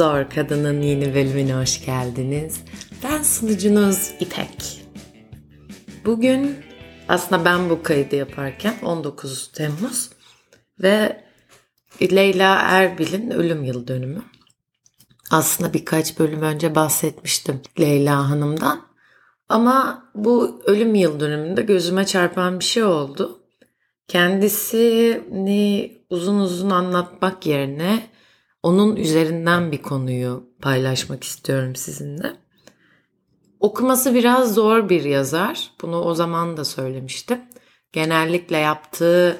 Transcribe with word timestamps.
Zor 0.00 0.30
Kadının 0.30 0.82
yeni 0.82 1.14
bölümüne 1.14 1.54
hoş 1.54 1.84
geldiniz. 1.86 2.60
Ben 3.04 3.22
sunucunuz 3.22 4.12
İpek. 4.20 4.84
Bugün 6.04 6.56
aslında 7.08 7.44
ben 7.44 7.70
bu 7.70 7.82
kaydı 7.82 8.16
yaparken 8.16 8.74
19 8.82 9.52
Temmuz 9.52 10.10
ve 10.82 11.24
Leyla 12.02 12.54
Erbil'in 12.60 13.30
ölüm 13.30 13.64
yıl 13.64 13.86
dönümü. 13.86 14.22
Aslında 15.30 15.72
birkaç 15.72 16.18
bölüm 16.18 16.42
önce 16.42 16.74
bahsetmiştim 16.74 17.60
Leyla 17.80 18.30
Hanım'dan. 18.30 18.82
Ama 19.48 20.04
bu 20.14 20.62
ölüm 20.64 20.94
yıl 20.94 21.20
dönümünde 21.20 21.62
gözüme 21.62 22.06
çarpan 22.06 22.60
bir 22.60 22.64
şey 22.64 22.82
oldu. 22.84 23.40
Kendisini 24.08 25.92
uzun 26.10 26.38
uzun 26.38 26.70
anlatmak 26.70 27.46
yerine 27.46 28.10
onun 28.62 28.96
üzerinden 28.96 29.72
bir 29.72 29.82
konuyu 29.82 30.50
paylaşmak 30.60 31.24
istiyorum 31.24 31.76
sizinle. 31.76 32.32
Okuması 33.60 34.14
biraz 34.14 34.54
zor 34.54 34.88
bir 34.88 35.04
yazar. 35.04 35.70
Bunu 35.82 36.00
o 36.00 36.14
zaman 36.14 36.56
da 36.56 36.64
söylemiştim. 36.64 37.40
Genellikle 37.92 38.58
yaptığı 38.58 39.36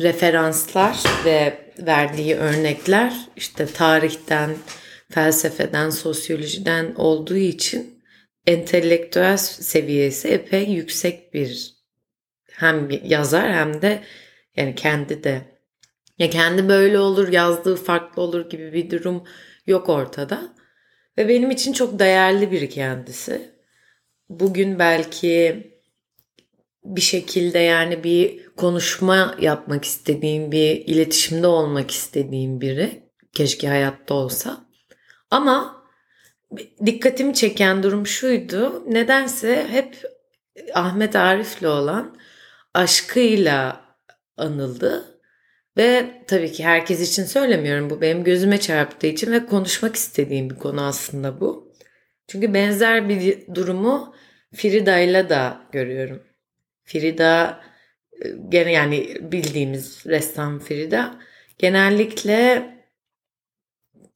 referanslar 0.00 1.02
ve 1.24 1.68
verdiği 1.78 2.36
örnekler 2.36 3.28
işte 3.36 3.66
tarihten, 3.66 4.56
felsefeden, 5.10 5.90
sosyolojiden 5.90 6.94
olduğu 6.94 7.36
için 7.36 8.02
entelektüel 8.46 9.36
seviyesi 9.36 10.28
epey 10.28 10.70
yüksek 10.70 11.34
bir 11.34 11.74
hem 12.52 12.88
yazar 13.04 13.52
hem 13.52 13.82
de 13.82 14.02
yani 14.56 14.74
kendi 14.74 15.24
de 15.24 15.57
ya 16.18 16.30
kendi 16.30 16.68
böyle 16.68 16.98
olur, 16.98 17.28
yazdığı 17.28 17.76
farklı 17.76 18.22
olur 18.22 18.50
gibi 18.50 18.72
bir 18.72 18.90
durum 18.90 19.24
yok 19.66 19.88
ortada. 19.88 20.54
Ve 21.18 21.28
benim 21.28 21.50
için 21.50 21.72
çok 21.72 21.98
değerli 21.98 22.50
biri 22.50 22.68
kendisi. 22.68 23.54
Bugün 24.28 24.78
belki 24.78 25.64
bir 26.84 27.00
şekilde 27.00 27.58
yani 27.58 28.04
bir 28.04 28.46
konuşma 28.56 29.34
yapmak 29.40 29.84
istediğim, 29.84 30.52
bir 30.52 30.70
iletişimde 30.86 31.46
olmak 31.46 31.90
istediğim 31.90 32.60
biri. 32.60 33.08
Keşke 33.32 33.68
hayatta 33.68 34.14
olsa. 34.14 34.68
Ama 35.30 35.84
dikkatimi 36.86 37.34
çeken 37.34 37.82
durum 37.82 38.06
şuydu. 38.06 38.84
Nedense 38.92 39.66
hep 39.70 40.02
Ahmet 40.74 41.16
Arif'le 41.16 41.62
olan 41.62 42.16
aşkıyla 42.74 43.84
anıldı 44.36 45.17
ve 45.78 46.22
tabii 46.26 46.52
ki 46.52 46.64
herkes 46.64 47.10
için 47.10 47.24
söylemiyorum. 47.24 47.90
Bu 47.90 48.00
benim 48.00 48.24
gözüme 48.24 48.60
çarptığı 48.60 49.06
için 49.06 49.32
ve 49.32 49.46
konuşmak 49.46 49.96
istediğim 49.96 50.50
bir 50.50 50.54
konu 50.54 50.82
aslında 50.82 51.40
bu. 51.40 51.74
Çünkü 52.28 52.54
benzer 52.54 53.08
bir 53.08 53.54
durumu 53.54 54.14
Frida 54.54 54.98
ile 54.98 55.28
da 55.28 55.60
görüyorum. 55.72 56.22
Frida 56.84 57.60
e, 58.24 58.28
gene 58.48 58.72
yani 58.72 59.16
bildiğimiz 59.20 60.06
ressam 60.06 60.60
Frida 60.60 61.18
genellikle 61.58 62.70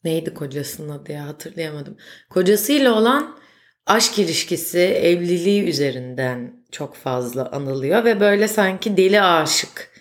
neydi 0.04 0.34
kocasının 0.34 0.88
adı 0.88 1.12
ya 1.12 1.26
hatırlayamadım. 1.26 1.96
Kocasıyla 2.30 2.94
olan 2.94 3.38
aşk 3.86 4.18
ilişkisi, 4.18 4.78
evliliği 4.78 5.68
üzerinden 5.68 6.64
çok 6.70 6.96
fazla 6.96 7.50
anılıyor 7.52 8.04
ve 8.04 8.20
böyle 8.20 8.48
sanki 8.48 8.96
deli 8.96 9.22
aşık 9.22 9.91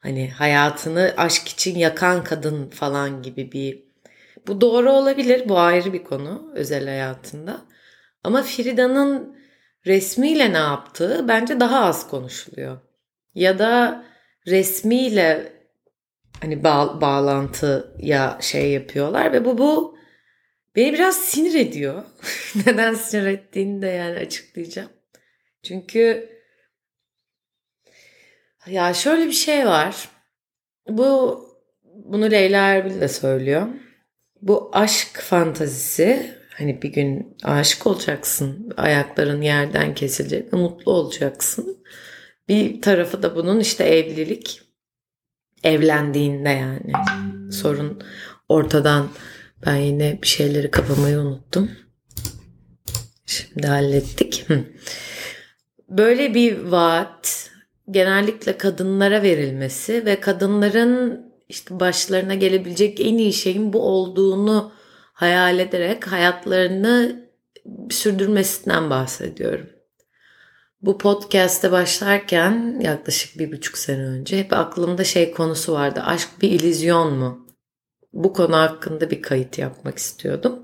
Hani 0.00 0.30
hayatını 0.30 1.14
aşk 1.16 1.48
için 1.48 1.78
yakan 1.78 2.24
kadın 2.24 2.70
falan 2.70 3.22
gibi 3.22 3.52
bir 3.52 3.84
bu 4.46 4.60
doğru 4.60 4.92
olabilir. 4.92 5.48
Bu 5.48 5.58
ayrı 5.58 5.92
bir 5.92 6.04
konu 6.04 6.52
özel 6.54 6.84
hayatında. 6.84 7.60
Ama 8.24 8.42
Frida'nın 8.42 9.36
resmiyle 9.86 10.52
ne 10.52 10.58
yaptığı 10.58 11.28
bence 11.28 11.60
daha 11.60 11.84
az 11.84 12.08
konuşuluyor. 12.08 12.78
Ya 13.34 13.58
da 13.58 14.04
resmiyle 14.46 15.52
hani 16.40 16.64
bağ, 16.64 17.00
bağlantıya 17.00 18.38
şey 18.40 18.70
yapıyorlar 18.70 19.32
ve 19.32 19.44
bu 19.44 19.58
bu 19.58 19.98
beni 20.76 20.92
biraz 20.92 21.16
sinir 21.16 21.54
ediyor. 21.54 22.04
Neden 22.66 22.94
sinir 22.94 23.26
ettiğini 23.26 23.82
de 23.82 23.86
yani 23.86 24.18
açıklayacağım. 24.18 24.90
Çünkü 25.62 26.28
ya 28.66 28.94
şöyle 28.94 29.26
bir 29.26 29.32
şey 29.32 29.66
var. 29.66 30.08
Bu 30.88 31.40
bunu 31.94 32.30
Leyla 32.30 32.66
Erbil 32.66 33.00
de 33.00 33.08
söylüyor. 33.08 33.66
Bu 34.42 34.70
aşk 34.72 35.20
fantazisi 35.20 36.36
hani 36.54 36.82
bir 36.82 36.92
gün 36.92 37.36
aşık 37.42 37.86
olacaksın. 37.86 38.72
Ayakların 38.76 39.42
yerden 39.42 39.94
kesilecek 39.94 40.52
mutlu 40.52 40.92
olacaksın. 40.92 41.84
Bir 42.48 42.82
tarafı 42.82 43.22
da 43.22 43.36
bunun 43.36 43.60
işte 43.60 43.84
evlilik. 43.84 44.62
Evlendiğinde 45.64 46.48
yani. 46.48 46.92
Sorun 47.52 48.02
ortadan 48.48 49.08
ben 49.66 49.76
yine 49.76 50.22
bir 50.22 50.26
şeyleri 50.26 50.70
kapamayı 50.70 51.18
unuttum. 51.18 51.70
Şimdi 53.26 53.66
hallettik. 53.66 54.46
Böyle 55.88 56.34
bir 56.34 56.58
vaat 56.58 57.39
genellikle 57.90 58.58
kadınlara 58.58 59.22
verilmesi 59.22 60.06
ve 60.06 60.20
kadınların 60.20 61.26
işte 61.48 61.80
başlarına 61.80 62.34
gelebilecek 62.34 63.00
en 63.00 63.18
iyi 63.18 63.32
şeyin 63.32 63.72
bu 63.72 63.82
olduğunu 63.82 64.72
hayal 65.12 65.58
ederek 65.58 66.06
hayatlarını 66.06 67.28
sürdürmesinden 67.90 68.90
bahsediyorum. 68.90 69.66
Bu 70.82 70.98
podcast'te 70.98 71.72
başlarken 71.72 72.80
yaklaşık 72.80 73.38
bir 73.38 73.52
buçuk 73.52 73.78
sene 73.78 74.02
önce 74.02 74.38
hep 74.38 74.52
aklımda 74.52 75.04
şey 75.04 75.30
konusu 75.30 75.72
vardı. 75.72 76.02
Aşk 76.04 76.28
bir 76.42 76.50
ilizyon 76.50 77.14
mu? 77.14 77.46
Bu 78.12 78.32
konu 78.32 78.56
hakkında 78.56 79.10
bir 79.10 79.22
kayıt 79.22 79.58
yapmak 79.58 79.98
istiyordum. 79.98 80.62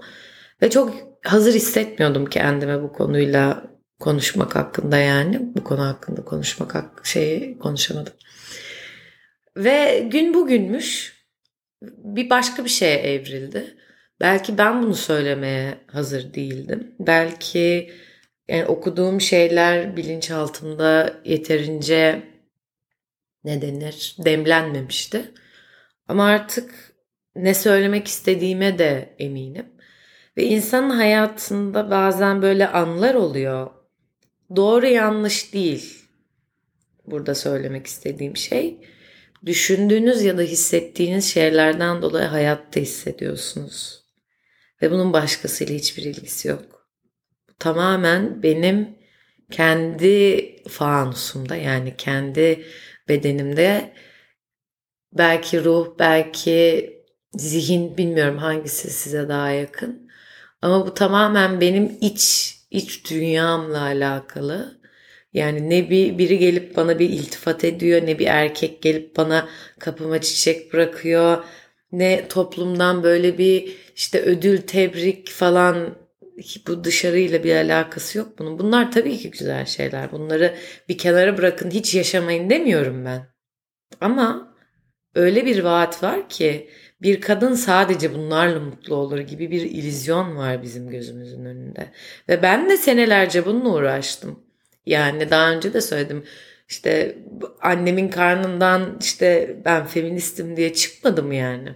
Ve 0.63 0.71
çok 0.71 0.95
hazır 1.25 1.55
hissetmiyordum 1.55 2.27
kendime 2.27 2.83
bu 2.83 2.93
konuyla 2.93 3.76
konuşmak 4.01 4.57
hakkında 4.57 4.97
yani 4.97 5.41
bu 5.55 5.65
konu 5.65 5.87
hakkında 5.87 6.25
konuşmak 6.25 6.75
hak 6.75 7.07
şeyi 7.07 7.59
konuşamadım. 7.59 8.13
Ve 9.57 10.09
gün 10.13 10.35
bugünmüş 10.35 11.17
bir 11.83 12.31
başka 12.31 12.65
bir 12.65 12.71
şeye 12.71 12.99
evrildi. 12.99 13.77
Belki 14.21 14.59
ben 14.59 14.83
bunu 14.83 14.95
söylemeye 14.95 15.79
hazır 15.87 16.35
değildim. 16.35 16.95
Belki 17.01 17.93
yani 18.49 18.65
okuduğum 18.67 19.21
şeyler 19.21 19.97
bilinçaltımda 19.97 21.21
yeterince 21.25 22.23
ne 23.45 23.63
denir 23.63 24.17
demlenmemişti. 24.19 25.33
Ama 26.09 26.25
artık 26.27 26.95
ne 27.37 27.55
söylemek 27.55 28.09
istediğime 28.09 28.79
de 28.79 29.15
eminim. 29.19 29.67
Ve 30.37 30.45
insanın 30.45 30.91
hayatında 30.91 31.91
bazen 31.91 32.43
böyle 32.43 32.69
anlar 32.69 33.15
oluyor 33.15 33.71
doğru 34.57 34.87
yanlış 34.87 35.53
değil. 35.55 36.03
Burada 37.07 37.35
söylemek 37.35 37.87
istediğim 37.87 38.37
şey 38.37 38.81
düşündüğünüz 39.47 40.23
ya 40.23 40.39
da 40.39 40.43
hissettiğiniz 40.43 41.33
şeylerden 41.33 42.03
dolayı 42.03 42.27
hayatta 42.27 42.81
hissediyorsunuz. 42.81 44.05
Ve 44.83 44.91
bunun 44.91 45.13
başkasıyla 45.13 45.75
hiçbir 45.75 46.03
ilgisi 46.03 46.49
yok. 46.49 46.89
Bu 47.49 47.55
tamamen 47.59 48.43
benim 48.43 48.99
kendi 49.51 50.57
fanusumda 50.69 51.57
yani 51.57 51.95
kendi 51.97 52.65
bedenimde 53.09 53.93
belki 55.13 55.65
ruh, 55.65 55.99
belki 55.99 56.91
zihin 57.33 57.97
bilmiyorum 57.97 58.39
hangisi 58.39 58.91
size 58.91 59.29
daha 59.29 59.51
yakın. 59.51 60.11
Ama 60.63 60.87
bu 60.87 60.95
tamamen 60.95 61.61
benim 61.61 61.99
iç 62.01 62.56
iç 62.71 63.11
dünyamla 63.11 63.81
alakalı. 63.81 64.81
Yani 65.33 65.71
ne 65.71 65.91
bir 65.91 66.19
biri 66.19 66.39
gelip 66.39 66.77
bana 66.77 66.99
bir 66.99 67.09
iltifat 67.11 67.65
ediyor, 67.65 68.07
ne 68.07 68.19
bir 68.19 68.27
erkek 68.27 68.83
gelip 68.83 69.17
bana 69.17 69.49
kapıma 69.79 70.21
çiçek 70.21 70.73
bırakıyor, 70.73 71.45
ne 71.93 72.29
toplumdan 72.29 73.03
böyle 73.03 73.39
bir 73.39 73.77
işte 73.97 74.23
ödül, 74.23 74.63
tebrik 74.63 75.31
falan 75.31 75.99
bu 76.67 76.85
dışarıyla 76.85 77.45
bir 77.45 77.57
alakası 77.57 78.19
yok 78.19 78.39
bunun. 78.39 78.59
Bunlar 78.59 78.93
tabii 78.93 79.19
ki 79.19 79.31
güzel 79.31 79.67
şeyler. 79.67 80.13
Bunları 80.13 80.55
bir 80.89 80.99
kenara 80.99 81.39
bırakın, 81.39 81.71
hiç 81.71 81.95
yaşamayın 81.95 82.51
demiyorum 82.51 83.05
ben. 83.05 83.27
Ama 84.01 84.57
öyle 85.15 85.47
bir 85.47 85.65
vaat 85.65 86.03
var 86.03 86.29
ki 86.29 86.71
bir 87.03 87.21
kadın 87.21 87.55
sadece 87.55 88.15
bunlarla 88.15 88.61
mutlu 88.61 88.95
olur 88.95 89.19
gibi 89.19 89.51
bir 89.51 89.61
ilizyon 89.61 90.37
var 90.37 90.63
bizim 90.63 90.91
gözümüzün 90.91 91.45
önünde. 91.45 91.93
Ve 92.29 92.43
ben 92.43 92.71
de 92.71 92.77
senelerce 92.77 93.47
bununla 93.47 93.69
uğraştım. 93.69 94.41
Yani 94.87 95.31
daha 95.31 95.51
önce 95.51 95.73
de 95.73 95.81
söyledim. 95.81 96.25
İşte 96.69 97.19
annemin 97.61 98.09
karnından 98.09 98.99
işte 99.01 99.57
ben 99.65 99.87
feministim 99.87 100.57
diye 100.57 100.75
çıkmadım 100.75 101.33
yani. 101.33 101.75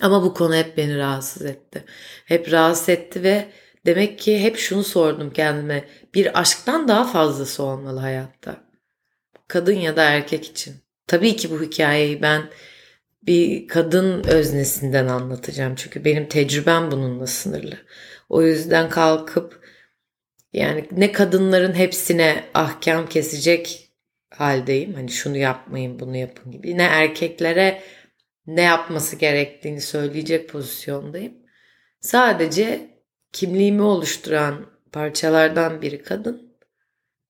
Ama 0.00 0.22
bu 0.22 0.34
konu 0.34 0.54
hep 0.54 0.76
beni 0.76 0.98
rahatsız 0.98 1.44
etti. 1.46 1.84
Hep 2.24 2.52
rahatsız 2.52 2.88
etti 2.88 3.22
ve 3.22 3.48
demek 3.86 4.18
ki 4.18 4.40
hep 4.40 4.56
şunu 4.56 4.84
sordum 4.84 5.32
kendime. 5.32 5.84
Bir 6.14 6.40
aşktan 6.40 6.88
daha 6.88 7.04
fazlası 7.04 7.62
olmalı 7.62 8.00
hayatta. 8.00 8.56
Kadın 9.48 9.72
ya 9.72 9.96
da 9.96 10.02
erkek 10.02 10.44
için. 10.44 10.74
Tabii 11.06 11.36
ki 11.36 11.50
bu 11.50 11.62
hikayeyi 11.62 12.22
ben 12.22 12.42
bir 13.26 13.68
kadın 13.68 14.24
öznesinden 14.24 15.06
anlatacağım. 15.06 15.74
Çünkü 15.74 16.04
benim 16.04 16.28
tecrübem 16.28 16.90
bununla 16.90 17.26
sınırlı. 17.26 17.78
O 18.28 18.42
yüzden 18.42 18.88
kalkıp 18.88 19.60
yani 20.52 20.88
ne 20.92 21.12
kadınların 21.12 21.74
hepsine 21.74 22.44
ahkam 22.54 23.08
kesecek 23.08 23.90
haldeyim. 24.30 24.94
Hani 24.94 25.10
şunu 25.10 25.36
yapmayın 25.36 25.98
bunu 26.00 26.16
yapın 26.16 26.52
gibi. 26.52 26.78
Ne 26.78 26.82
erkeklere 26.82 27.82
ne 28.46 28.62
yapması 28.62 29.16
gerektiğini 29.16 29.80
söyleyecek 29.80 30.48
pozisyondayım. 30.48 31.32
Sadece 32.00 32.90
kimliğimi 33.32 33.82
oluşturan 33.82 34.66
parçalardan 34.92 35.82
biri 35.82 36.02
kadın. 36.02 36.54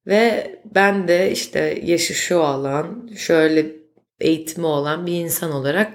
Ve 0.07 0.51
ben 0.75 1.09
de 1.09 1.31
işte 1.31 1.81
yaşı 1.85 2.15
şu 2.15 2.43
alan, 2.43 3.11
şöyle 3.17 3.84
eğitimi 4.25 4.67
olan 4.67 5.07
bir 5.07 5.13
insan 5.13 5.53
olarak 5.53 5.93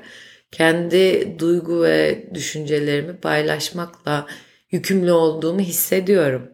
kendi 0.51 1.35
duygu 1.39 1.83
ve 1.83 2.29
düşüncelerimi 2.33 3.17
paylaşmakla 3.17 4.27
yükümlü 4.71 5.11
olduğumu 5.11 5.59
hissediyorum. 5.59 6.51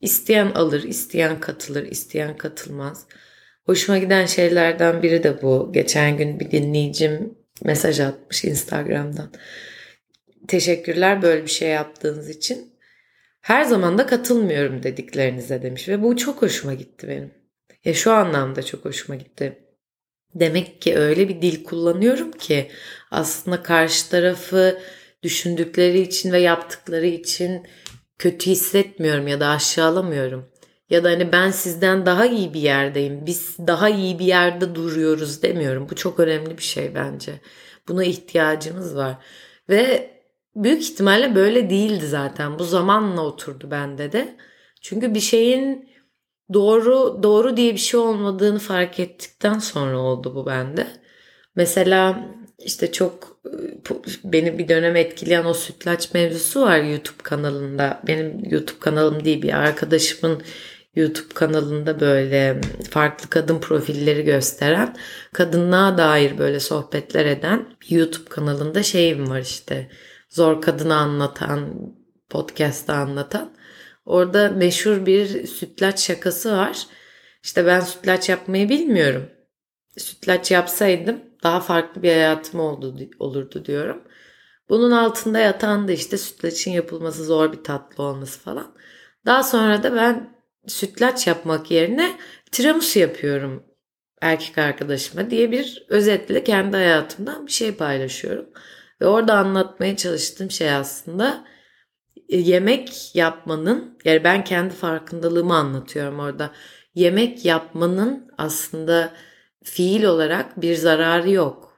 İsteyen 0.00 0.46
alır, 0.46 0.82
isteyen 0.82 1.40
katılır, 1.40 1.86
isteyen 1.86 2.36
katılmaz. 2.36 3.06
Hoşuma 3.66 3.98
giden 3.98 4.26
şeylerden 4.26 5.02
biri 5.02 5.22
de 5.22 5.42
bu. 5.42 5.72
Geçen 5.72 6.16
gün 6.16 6.40
bir 6.40 6.50
dinleyicim 6.50 7.34
mesaj 7.64 8.00
atmış 8.00 8.44
Instagram'dan. 8.44 9.32
Teşekkürler 10.48 11.22
böyle 11.22 11.42
bir 11.42 11.50
şey 11.50 11.68
yaptığınız 11.68 12.30
için. 12.30 12.72
Her 13.40 13.64
zaman 13.64 13.98
da 13.98 14.06
katılmıyorum 14.06 14.82
dediklerinize 14.82 15.62
demiş 15.62 15.88
ve 15.88 16.02
bu 16.02 16.16
çok 16.16 16.42
hoşuma 16.42 16.74
gitti 16.74 17.08
benim. 17.08 17.30
Ya 17.84 17.94
şu 17.94 18.12
anlamda 18.12 18.62
çok 18.62 18.84
hoşuma 18.84 19.16
gitti. 19.16 19.58
Demek 20.34 20.82
ki 20.82 20.96
öyle 20.96 21.28
bir 21.28 21.42
dil 21.42 21.64
kullanıyorum 21.64 22.32
ki 22.32 22.70
aslında 23.10 23.62
karşı 23.62 24.10
tarafı 24.10 24.78
düşündükleri 25.22 26.00
için 26.00 26.32
ve 26.32 26.38
yaptıkları 26.38 27.06
için 27.06 27.66
kötü 28.18 28.50
hissetmiyorum 28.50 29.28
ya 29.28 29.40
da 29.40 29.48
aşağılamıyorum. 29.48 30.48
Ya 30.90 31.04
da 31.04 31.08
hani 31.08 31.32
ben 31.32 31.50
sizden 31.50 32.06
daha 32.06 32.26
iyi 32.26 32.54
bir 32.54 32.60
yerdeyim. 32.60 33.26
Biz 33.26 33.56
daha 33.58 33.88
iyi 33.88 34.18
bir 34.18 34.24
yerde 34.24 34.74
duruyoruz 34.74 35.42
demiyorum. 35.42 35.88
Bu 35.90 35.94
çok 35.96 36.20
önemli 36.20 36.58
bir 36.58 36.62
şey 36.62 36.94
bence. 36.94 37.32
Buna 37.88 38.04
ihtiyacımız 38.04 38.96
var. 38.96 39.16
Ve 39.68 40.10
büyük 40.56 40.82
ihtimalle 40.82 41.34
böyle 41.34 41.70
değildi 41.70 42.06
zaten. 42.06 42.58
Bu 42.58 42.64
zamanla 42.64 43.22
oturdu 43.22 43.70
bende 43.70 44.12
de. 44.12 44.36
Çünkü 44.80 45.14
bir 45.14 45.20
şeyin 45.20 45.90
doğru 46.52 47.22
doğru 47.22 47.56
diye 47.56 47.72
bir 47.72 47.78
şey 47.78 48.00
olmadığını 48.00 48.58
fark 48.58 49.00
ettikten 49.00 49.58
sonra 49.58 49.98
oldu 49.98 50.34
bu 50.34 50.46
bende. 50.46 50.86
Mesela 51.56 52.28
işte 52.58 52.92
çok 52.92 53.40
beni 54.24 54.58
bir 54.58 54.68
dönem 54.68 54.96
etkileyen 54.96 55.44
o 55.44 55.54
sütlaç 55.54 56.14
mevzusu 56.14 56.62
var 56.62 56.78
YouTube 56.78 57.22
kanalında. 57.22 58.02
Benim 58.06 58.50
YouTube 58.50 58.80
kanalım 58.80 59.24
değil 59.24 59.42
bir 59.42 59.52
arkadaşımın 59.52 60.42
YouTube 60.94 61.34
kanalında 61.34 62.00
böyle 62.00 62.60
farklı 62.90 63.30
kadın 63.30 63.58
profilleri 63.60 64.24
gösteren, 64.24 64.96
kadınlığa 65.32 65.98
dair 65.98 66.38
böyle 66.38 66.60
sohbetler 66.60 67.26
eden 67.26 67.66
YouTube 67.88 68.28
kanalında 68.28 68.82
şeyim 68.82 69.30
var 69.30 69.40
işte. 69.40 69.90
Zor 70.28 70.62
kadını 70.62 70.96
anlatan, 70.96 71.70
podcast'ta 72.28 72.94
anlatan. 72.94 73.52
Orada 74.10 74.48
meşhur 74.48 75.06
bir 75.06 75.46
sütlaç 75.46 76.00
şakası 76.00 76.52
var. 76.52 76.86
İşte 77.42 77.66
ben 77.66 77.80
sütlaç 77.80 78.28
yapmayı 78.28 78.68
bilmiyorum. 78.68 79.30
Sütlaç 79.98 80.50
yapsaydım 80.50 81.20
daha 81.42 81.60
farklı 81.60 82.02
bir 82.02 82.08
hayatım 82.08 82.60
oldu, 82.60 82.96
olurdu 83.18 83.64
diyorum. 83.64 84.02
Bunun 84.68 84.90
altında 84.90 85.38
yatan 85.38 85.88
da 85.88 85.92
işte 85.92 86.18
sütlaçın 86.18 86.70
yapılması 86.70 87.24
zor 87.24 87.52
bir 87.52 87.64
tatlı 87.64 88.04
olması 88.04 88.40
falan. 88.40 88.74
Daha 89.26 89.42
sonra 89.42 89.82
da 89.82 89.96
ben 89.96 90.36
sütlaç 90.66 91.26
yapmak 91.26 91.70
yerine 91.70 92.16
tiramisu 92.52 92.98
yapıyorum 92.98 93.64
erkek 94.20 94.58
arkadaşıma 94.58 95.30
diye 95.30 95.50
bir 95.52 95.86
özetle 95.88 96.44
kendi 96.44 96.76
hayatımdan 96.76 97.46
bir 97.46 97.52
şey 97.52 97.74
paylaşıyorum. 97.74 98.46
Ve 99.00 99.06
orada 99.06 99.34
anlatmaya 99.34 99.96
çalıştığım 99.96 100.50
şey 100.50 100.72
aslında 100.72 101.44
yemek 102.38 103.14
yapmanın 103.14 103.98
yani 104.04 104.24
ben 104.24 104.44
kendi 104.44 104.74
farkındalığımı 104.74 105.54
anlatıyorum 105.54 106.18
orada. 106.18 106.50
Yemek 106.94 107.44
yapmanın 107.44 108.30
aslında 108.38 109.12
fiil 109.64 110.04
olarak 110.04 110.62
bir 110.62 110.74
zararı 110.74 111.30
yok. 111.30 111.70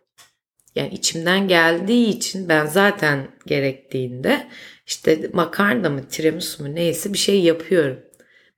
Yani 0.74 0.94
içimden 0.94 1.48
geldiği 1.48 2.08
için 2.08 2.48
ben 2.48 2.66
zaten 2.66 3.28
gerektiğinde 3.46 4.48
işte 4.86 5.30
makarna 5.32 5.90
mı 5.90 6.08
tiramisu 6.08 6.62
mu 6.62 6.74
neyse 6.74 7.12
bir 7.12 7.18
şey 7.18 7.42
yapıyorum. 7.42 8.00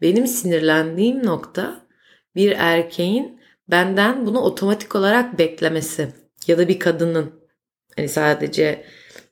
Benim 0.01 0.27
sinirlendiğim 0.27 1.27
nokta 1.27 1.87
bir 2.37 2.53
erkeğin 2.59 3.41
benden 3.69 4.27
bunu 4.27 4.41
otomatik 4.41 4.97
olarak 4.97 5.39
beklemesi 5.39 6.09
ya 6.47 6.59
da 6.59 6.69
bir 6.69 6.79
kadının 6.79 7.33
hani 7.97 8.09
sadece 8.09 8.85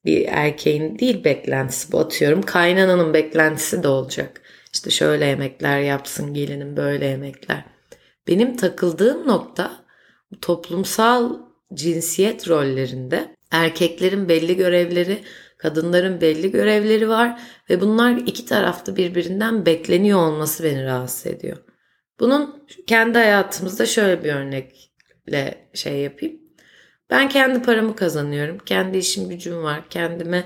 bir 0.04 0.26
erkeğin 0.28 0.98
değil 0.98 1.24
beklentisi 1.24 1.92
bu 1.92 1.98
atıyorum 1.98 2.42
kaynananın 2.42 3.14
beklentisi 3.14 3.82
de 3.82 3.88
olacak. 3.88 4.42
İşte 4.72 4.90
şöyle 4.90 5.24
yemekler 5.24 5.80
yapsın 5.80 6.34
gelinin 6.34 6.76
böyle 6.76 7.06
yemekler. 7.06 7.64
Benim 8.28 8.56
takıldığım 8.56 9.28
nokta 9.28 9.84
toplumsal 10.40 11.38
cinsiyet 11.74 12.48
rollerinde 12.48 13.36
erkeklerin 13.50 14.28
belli 14.28 14.56
görevleri, 14.56 15.18
kadınların 15.58 16.20
belli 16.20 16.50
görevleri 16.50 17.08
var 17.08 17.40
ve 17.70 17.80
bunlar 17.80 18.16
iki 18.16 18.46
tarafta 18.46 18.96
birbirinden 18.96 19.66
bekleniyor 19.66 20.18
olması 20.18 20.64
beni 20.64 20.84
rahatsız 20.84 21.26
ediyor. 21.26 21.56
Bunun 22.20 22.66
kendi 22.86 23.18
hayatımızda 23.18 23.86
şöyle 23.86 24.24
bir 24.24 24.32
örnekle 24.32 25.68
şey 25.74 25.96
yapayım. 25.98 26.41
Ben 27.10 27.28
kendi 27.28 27.62
paramı 27.62 27.96
kazanıyorum. 27.96 28.58
Kendi 28.58 28.98
işim 28.98 29.28
gücüm 29.28 29.62
var. 29.62 29.88
Kendime 29.90 30.44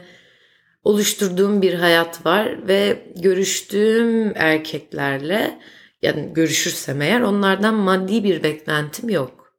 oluşturduğum 0.85 1.63
bir 1.63 1.75
hayat 1.75 2.27
var 2.27 2.69
ve 2.69 3.13
görüştüğüm 3.17 4.33
erkeklerle 4.37 5.59
yani 6.03 6.33
görüşürsem 6.33 7.03
eğer 7.03 7.21
onlardan 7.21 7.75
maddi 7.75 8.25
bir 8.25 8.43
beklentim 8.43 9.09
yok. 9.09 9.55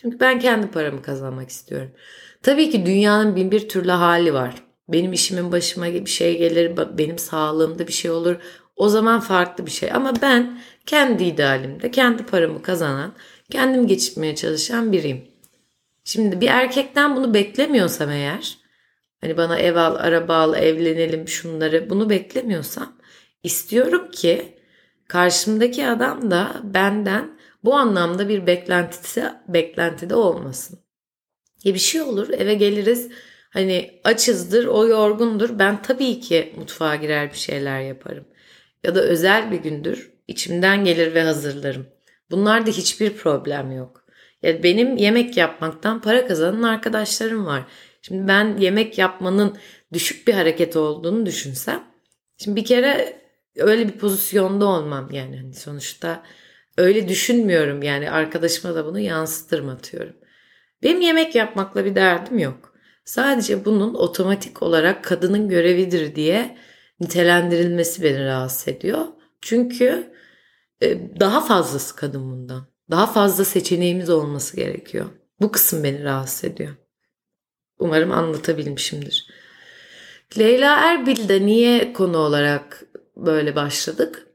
Çünkü 0.00 0.20
ben 0.20 0.38
kendi 0.40 0.70
paramı 0.70 1.02
kazanmak 1.02 1.50
istiyorum. 1.50 1.90
Tabii 2.42 2.70
ki 2.70 2.86
dünyanın 2.86 3.36
bin 3.36 3.50
bir 3.50 3.68
türlü 3.68 3.90
hali 3.90 4.34
var. 4.34 4.54
Benim 4.88 5.12
işimin 5.12 5.52
başıma 5.52 5.86
bir 5.86 6.06
şey 6.06 6.38
gelir, 6.38 6.72
benim 6.98 7.18
sağlığımda 7.18 7.86
bir 7.86 7.92
şey 7.92 8.10
olur. 8.10 8.36
O 8.76 8.88
zaman 8.88 9.20
farklı 9.20 9.66
bir 9.66 9.70
şey. 9.70 9.92
Ama 9.92 10.12
ben 10.22 10.60
kendi 10.86 11.24
idealimde, 11.24 11.90
kendi 11.90 12.26
paramı 12.26 12.62
kazanan, 12.62 13.12
kendim 13.50 13.86
geçirmeye 13.86 14.34
çalışan 14.34 14.92
biriyim. 14.92 15.31
Şimdi 16.04 16.40
bir 16.40 16.48
erkekten 16.48 17.16
bunu 17.16 17.34
beklemiyorsam 17.34 18.10
eğer, 18.10 18.58
hani 19.20 19.36
bana 19.36 19.58
ev 19.58 19.76
al, 19.76 19.94
araba 19.94 20.36
al, 20.36 20.54
evlenelim 20.54 21.28
şunları 21.28 21.90
bunu 21.90 22.10
beklemiyorsam 22.10 22.96
istiyorum 23.42 24.10
ki 24.10 24.58
karşımdaki 25.08 25.86
adam 25.86 26.30
da 26.30 26.60
benden 26.64 27.38
bu 27.64 27.74
anlamda 27.74 28.28
bir 28.28 28.46
beklentisi 28.46 29.24
beklentide 29.48 30.14
olmasın. 30.14 30.78
Ya 31.64 31.74
bir 31.74 31.78
şey 31.78 32.00
olur 32.02 32.28
eve 32.30 32.54
geliriz 32.54 33.08
hani 33.50 34.00
açızdır 34.04 34.66
o 34.66 34.86
yorgundur 34.86 35.58
ben 35.58 35.82
tabii 35.82 36.20
ki 36.20 36.52
mutfağa 36.56 36.96
girer 36.96 37.32
bir 37.32 37.38
şeyler 37.38 37.80
yaparım. 37.80 38.24
Ya 38.84 38.94
da 38.94 39.02
özel 39.02 39.50
bir 39.50 39.56
gündür 39.56 40.12
içimden 40.28 40.84
gelir 40.84 41.14
ve 41.14 41.22
hazırlarım. 41.22 41.86
Bunlarda 42.30 42.70
hiçbir 42.70 43.16
problem 43.16 43.72
yok. 43.72 44.01
Ya 44.42 44.62
benim 44.62 44.96
yemek 44.96 45.36
yapmaktan 45.36 46.00
para 46.00 46.26
kazanan 46.26 46.62
arkadaşlarım 46.62 47.46
var. 47.46 47.64
Şimdi 48.02 48.28
ben 48.28 48.56
yemek 48.56 48.98
yapmanın 48.98 49.56
düşük 49.92 50.28
bir 50.28 50.34
hareket 50.34 50.76
olduğunu 50.76 51.26
düşünsem. 51.26 51.84
Şimdi 52.38 52.56
bir 52.60 52.64
kere 52.64 53.22
öyle 53.56 53.88
bir 53.88 53.98
pozisyonda 53.98 54.66
olmam 54.66 55.10
yani 55.12 55.36
hani 55.36 55.54
sonuçta 55.54 56.22
öyle 56.78 57.08
düşünmüyorum 57.08 57.82
yani 57.82 58.10
arkadaşıma 58.10 58.74
da 58.74 58.86
bunu 58.86 58.98
yansıtırım 58.98 59.68
atıyorum. 59.68 60.16
Benim 60.82 61.00
yemek 61.00 61.34
yapmakla 61.34 61.84
bir 61.84 61.94
derdim 61.94 62.38
yok. 62.38 62.72
Sadece 63.04 63.64
bunun 63.64 63.94
otomatik 63.94 64.62
olarak 64.62 65.04
kadının 65.04 65.48
görevidir 65.48 66.14
diye 66.14 66.56
nitelendirilmesi 67.00 68.02
beni 68.02 68.24
rahatsız 68.24 68.68
ediyor. 68.68 69.06
Çünkü 69.40 70.12
e, 70.82 71.20
daha 71.20 71.40
fazlası 71.40 71.96
kadın 71.96 72.30
bundan. 72.32 72.71
Daha 72.92 73.06
fazla 73.06 73.44
seçeneğimiz 73.44 74.10
olması 74.10 74.56
gerekiyor. 74.56 75.06
Bu 75.40 75.52
kısım 75.52 75.84
beni 75.84 76.04
rahatsız 76.04 76.44
ediyor. 76.44 76.74
Umarım 77.78 78.12
anlatabilmişimdir. 78.12 79.26
Leyla 80.38 80.76
Erbil'de 80.76 81.46
niye 81.46 81.92
konu 81.92 82.16
olarak 82.16 82.84
böyle 83.16 83.56
başladık? 83.56 84.26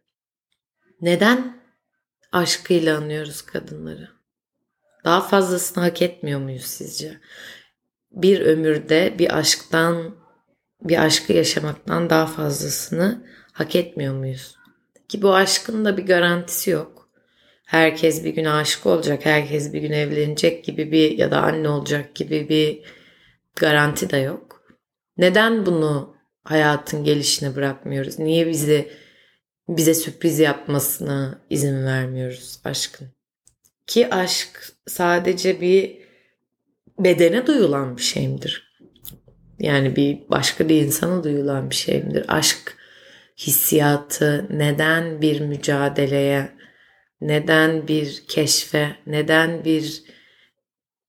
Neden 1.02 1.62
aşkıyla 2.32 2.98
anıyoruz 2.98 3.42
kadınları? 3.42 4.10
Daha 5.04 5.22
fazlasını 5.22 5.84
hak 5.84 6.02
etmiyor 6.02 6.40
muyuz 6.40 6.66
sizce? 6.66 7.18
Bir 8.12 8.42
ömürde 8.42 9.16
bir 9.20 9.38
aşktan, 9.38 10.16
bir 10.82 11.06
aşkı 11.06 11.34
yaşamaktan 11.34 12.10
daha 12.10 12.26
fazlasını 12.26 13.26
hak 13.52 13.76
etmiyor 13.76 14.14
muyuz? 14.14 14.56
Ki 15.10 15.22
bu 15.22 15.36
aşkın 15.36 15.86
da 15.86 15.98
bir 15.98 16.06
garantisi 16.06 16.70
yok. 16.70 16.97
Herkes 17.68 18.24
bir 18.24 18.30
gün 18.30 18.46
aşık 18.46 18.86
olacak, 18.86 19.26
herkes 19.26 19.74
bir 19.74 19.82
gün 19.82 19.92
evlenecek 19.92 20.64
gibi 20.64 20.92
bir 20.92 21.18
ya 21.18 21.32
da 21.32 21.42
anne 21.42 21.70
olacak 21.70 22.16
gibi 22.16 22.50
bir 22.50 22.80
garanti 23.56 24.10
de 24.10 24.18
yok. 24.18 24.64
Neden 25.18 25.66
bunu 25.66 26.16
hayatın 26.44 27.04
gelişine 27.04 27.56
bırakmıyoruz? 27.56 28.20
Niye 28.20 28.48
bizi 28.48 28.90
bize 29.70 29.94
sürpriz 29.94 30.40
yapmasına 30.40 31.42
izin 31.50 31.86
vermiyoruz 31.86 32.60
aşkın? 32.64 33.08
Ki 33.88 34.14
aşk 34.14 34.74
sadece 34.88 35.62
bir 35.62 35.98
bedene 37.00 37.48
duyulan 37.48 37.98
bir 37.98 38.02
şeyimdir. 38.02 38.78
Yani 39.60 39.96
bir 39.96 40.30
başka 40.30 40.70
bir 40.70 40.82
insana 40.82 41.24
duyulan 41.24 41.70
bir 41.70 41.76
şeyimdir. 41.76 42.26
Aşk 42.28 42.78
hissiyatı 43.38 44.48
neden 44.50 45.22
bir 45.22 45.42
mücadeleye, 45.42 46.57
neden 47.22 47.88
bir 47.88 48.24
keşfe, 48.28 48.96
neden 49.06 49.66
bir 49.66 50.04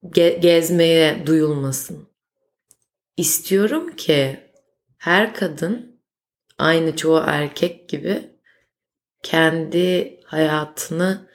ge- 0.03 0.41
gezmeye 0.41 1.27
duyulmasın? 1.27 2.09
İstiyorum 3.17 3.97
ki 3.97 4.41
her 4.99 5.35
kadın 5.35 6.01
aynı 6.59 6.97
çoğu 6.97 7.23
erkek 7.27 7.89
gibi 7.89 8.31
kendi 9.23 10.21
hayatını 10.25 11.29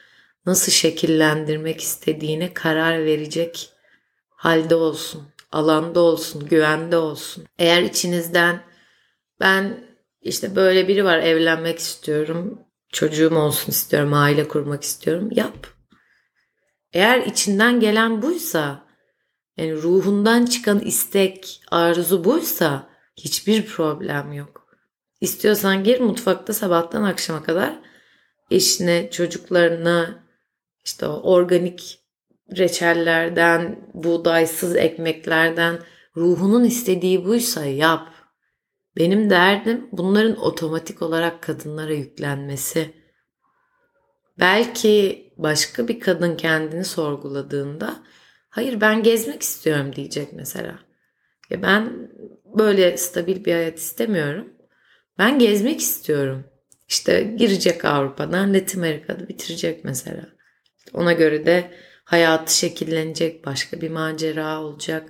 nasıl 0.46 0.72
şekillendirmek 0.72 1.82
istediğine 1.82 2.54
karar 2.54 3.06
verecek 3.06 3.70
halde 4.30 4.76
olsun, 4.76 5.24
alanda 5.52 6.00
olsun, 6.00 6.46
güvende 6.46 6.98
olsun. 6.98 7.46
Eğer 7.60 7.82
içinizden 7.82 8.64
ben 9.40 9.84
işte 10.22 10.56
böyle 10.56 10.88
biri 10.88 11.06
var 11.06 11.20
evlenmek 11.20 11.80
istiyorum, 11.80 12.63
çocuğum 12.94 13.36
olsun 13.36 13.72
istiyorum, 13.72 14.14
aile 14.14 14.48
kurmak 14.48 14.84
istiyorum 14.84 15.30
yap. 15.32 15.68
Eğer 16.94 17.20
içinden 17.20 17.80
gelen 17.80 18.22
buysa, 18.22 18.86
yani 19.58 19.74
ruhundan 19.74 20.46
çıkan 20.46 20.80
istek, 20.80 21.62
arzu 21.72 22.24
buysa 22.24 22.90
hiçbir 23.18 23.66
problem 23.66 24.34
yok. 24.34 24.68
İstiyorsan 25.22 25.84
gir 25.84 26.00
mutfakta 26.00 26.54
sabahtan 26.54 27.04
akşama 27.04 27.44
kadar 27.44 27.80
eşine, 28.52 29.12
çocuklarına 29.12 30.24
işte 30.86 31.08
organik 31.08 32.00
reçellerden, 32.58 33.90
buğdaysız 33.94 34.76
ekmeklerden 34.76 35.80
ruhunun 36.18 36.64
istediği 36.64 37.26
buysa 37.26 37.66
yap. 37.66 38.13
Benim 38.98 39.30
derdim 39.30 39.88
bunların 39.92 40.36
otomatik 40.38 41.02
olarak 41.02 41.42
kadınlara 41.44 41.94
yüklenmesi. 41.94 42.94
Belki 44.40 45.24
başka 45.38 45.88
bir 45.88 46.00
kadın 46.00 46.38
kendini 46.38 46.86
sorguladığında 46.86 48.04
hayır 48.50 48.82
ben 48.82 49.04
gezmek 49.04 49.42
istiyorum 49.42 49.96
diyecek 49.96 50.34
mesela. 50.34 50.80
Ya 51.50 51.62
ben 51.62 52.10
böyle 52.58 52.98
stabil 52.98 53.46
bir 53.46 53.54
hayat 53.54 53.80
istemiyorum. 53.80 54.54
Ben 55.18 55.40
gezmek 55.40 55.80
istiyorum. 55.80 56.46
İşte 56.88 57.24
girecek 57.24 57.86
Avrupa'dan 57.86 58.54
Latin 58.54 58.80
Amerika'da 58.80 59.28
bitirecek 59.28 59.86
mesela. 59.86 60.30
Ona 60.94 61.14
göre 61.14 61.46
de 61.46 61.72
hayatı 62.04 62.58
şekillenecek, 62.58 63.46
başka 63.46 63.82
bir 63.82 63.90
macera 63.90 64.62
olacak. 64.62 65.10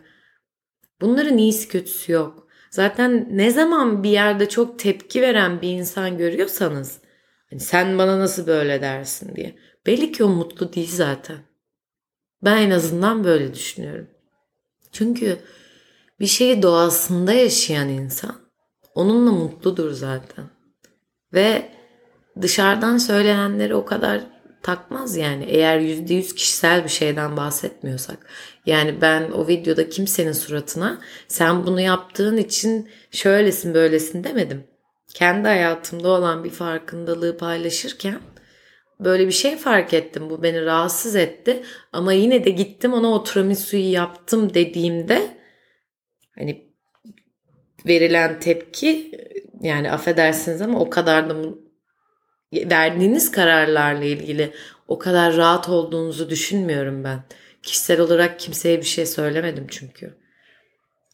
Bunların 1.02 1.38
iyisi 1.38 1.68
kötüsü 1.68 2.12
yok. 2.12 2.43
Zaten 2.74 3.28
ne 3.32 3.52
zaman 3.52 4.04
bir 4.04 4.10
yerde 4.10 4.50
çok 4.50 4.80
tepki 4.80 5.22
veren 5.22 5.62
bir 5.62 5.70
insan 5.70 6.18
görüyorsanız 6.18 7.00
hani 7.50 7.60
sen 7.60 7.98
bana 7.98 8.20
nasıl 8.20 8.48
böyle 8.48 8.82
dersin 8.82 9.36
diye. 9.36 9.56
Belli 9.86 10.12
ki 10.12 10.24
o 10.24 10.30
mutlu 10.30 10.74
değil 10.74 10.92
zaten. 10.92 11.38
Ben 12.44 12.58
en 12.58 12.72
azından 12.72 13.24
böyle 13.24 13.54
düşünüyorum. 13.54 14.08
Çünkü 14.92 15.38
bir 16.20 16.26
şeyi 16.26 16.62
doğasında 16.62 17.34
yaşayan 17.34 17.90
insan 17.90 18.36
onunla 18.96 19.32
mutludur 19.32 19.92
zaten. 19.92 20.46
Ve 21.34 21.72
dışarıdan 22.42 22.98
söylenenleri 22.98 23.76
o 23.76 23.86
kadar 23.86 24.22
takmaz 24.64 25.18
yani 25.18 25.44
eğer 25.44 25.80
yüzde 25.80 26.14
yüz 26.14 26.36
kişisel 26.36 26.84
bir 26.84 26.90
şeyden 26.90 27.38
bahsetmiyorsak. 27.38 28.28
Yani 28.66 29.02
ben 29.02 29.32
o 29.32 29.48
videoda 29.48 29.90
kimsenin 29.90 30.32
suratına 30.32 31.02
sen 31.28 31.66
bunu 31.66 31.82
yaptığın 31.82 32.38
için 32.38 32.90
şöylesin 33.12 33.74
böylesin 33.74 34.24
demedim. 34.24 34.64
Kendi 35.14 35.48
hayatımda 35.48 36.10
olan 36.10 36.44
bir 36.44 36.50
farkındalığı 36.50 37.38
paylaşırken 37.38 38.20
böyle 39.00 39.28
bir 39.28 39.32
şey 39.32 39.58
fark 39.58 39.94
ettim. 39.94 40.30
Bu 40.30 40.44
beni 40.44 40.66
rahatsız 40.66 41.16
etti 41.16 41.64
ama 41.94 42.14
yine 42.14 42.46
de 42.46 42.50
gittim 42.50 42.94
ona 42.94 43.08
o 43.08 43.24
tiramisu'yu 43.24 43.92
yaptım 43.92 44.54
dediğimde 44.54 45.38
hani 46.36 46.74
verilen 47.88 48.40
tepki 48.40 49.12
yani 49.62 49.92
affedersiniz 49.92 50.62
ama 50.62 50.80
o 50.80 50.90
kadar 50.90 51.30
da 51.30 51.36
verdiğiniz 52.54 53.32
kararlarla 53.32 54.04
ilgili 54.04 54.54
o 54.88 55.00
kadar 55.00 55.38
rahat 55.38 55.70
olduğunuzu 55.70 56.30
düşünmüyorum 56.30 57.04
ben. 57.04 57.24
Kişisel 57.64 58.00
olarak 58.00 58.40
kimseye 58.40 58.78
bir 58.78 58.86
şey 58.86 59.06
söylemedim 59.06 59.68
çünkü. 59.70 60.18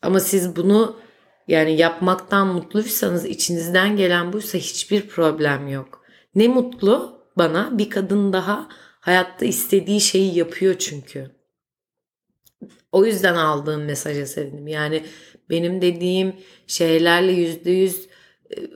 Ama 0.01 0.19
siz 0.19 0.55
bunu 0.55 0.99
yani 1.47 1.77
yapmaktan 1.77 2.47
mutluysanız 2.47 3.25
içinizden 3.25 3.97
gelen 3.97 4.33
buysa 4.33 4.57
hiçbir 4.57 5.07
problem 5.07 5.67
yok. 5.67 6.03
Ne 6.35 6.47
mutlu 6.47 7.23
bana 7.37 7.77
bir 7.77 7.89
kadın 7.89 8.33
daha 8.33 8.69
hayatta 8.99 9.45
istediği 9.45 10.01
şeyi 10.01 10.37
yapıyor 10.37 10.75
çünkü. 10.79 11.31
O 12.91 13.05
yüzden 13.05 13.35
aldığım 13.35 13.85
mesaja 13.85 14.25
sevindim. 14.25 14.67
Yani 14.67 15.03
benim 15.49 15.81
dediğim 15.81 16.35
şeylerle 16.67 17.31
yüzde 17.31 17.71
yüz 17.71 18.08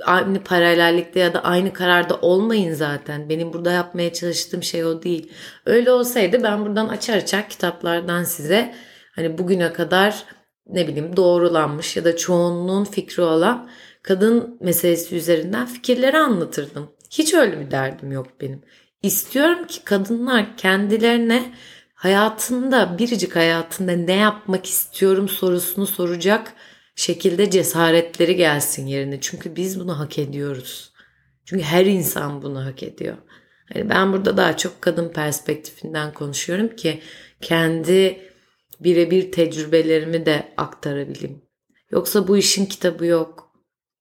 aynı 0.05 0.43
paralellikte 0.43 1.19
ya 1.19 1.33
da 1.33 1.43
aynı 1.43 1.73
kararda 1.73 2.17
olmayın 2.21 2.73
zaten. 2.73 3.29
Benim 3.29 3.53
burada 3.53 3.71
yapmaya 3.71 4.13
çalıştığım 4.13 4.63
şey 4.63 4.85
o 4.85 5.03
değil. 5.03 5.31
Öyle 5.65 5.91
olsaydı 5.91 6.43
ben 6.43 6.65
buradan 6.65 6.87
açar 6.87 7.17
açar 7.17 7.49
kitaplardan 7.49 8.23
size 8.23 8.75
hani 9.15 9.37
bugüne 9.37 9.73
kadar 9.73 10.25
ne 10.67 10.87
bileyim 10.87 11.17
doğrulanmış 11.17 11.97
ya 11.97 12.05
da 12.05 12.15
çoğunluğun 12.15 12.83
fikri 12.83 13.23
olan 13.23 13.69
kadın 14.01 14.57
meselesi 14.61 15.15
üzerinden 15.15 15.65
fikirleri 15.65 16.17
anlatırdım. 16.17 16.91
Hiç 17.11 17.33
öyle 17.33 17.59
bir 17.59 17.71
derdim 17.71 18.11
yok 18.11 18.27
benim. 18.41 18.61
İstiyorum 19.03 19.67
ki 19.67 19.83
kadınlar 19.83 20.57
kendilerine 20.57 21.53
hayatında 21.95 22.97
biricik 22.97 23.35
hayatında 23.35 23.91
ne 23.91 24.15
yapmak 24.15 24.65
istiyorum 24.65 25.29
sorusunu 25.29 25.87
soracak 25.87 26.53
şekilde 26.95 27.49
cesaretleri 27.49 28.35
gelsin 28.35 28.87
yerine. 28.87 29.21
Çünkü 29.21 29.55
biz 29.55 29.79
bunu 29.79 29.99
hak 29.99 30.19
ediyoruz. 30.19 30.93
Çünkü 31.45 31.63
her 31.63 31.85
insan 31.85 32.41
bunu 32.41 32.65
hak 32.65 32.83
ediyor. 32.83 33.17
Hani 33.73 33.89
ben 33.89 34.13
burada 34.13 34.37
daha 34.37 34.57
çok 34.57 34.81
kadın 34.81 35.09
perspektifinden 35.09 36.13
konuşuyorum 36.13 36.75
ki 36.75 37.01
kendi 37.41 38.19
birebir 38.79 39.31
tecrübelerimi 39.31 40.25
de 40.25 40.53
aktarabileyim. 40.57 41.41
Yoksa 41.91 42.27
bu 42.27 42.37
işin 42.37 42.65
kitabı 42.65 43.05
yok. 43.05 43.51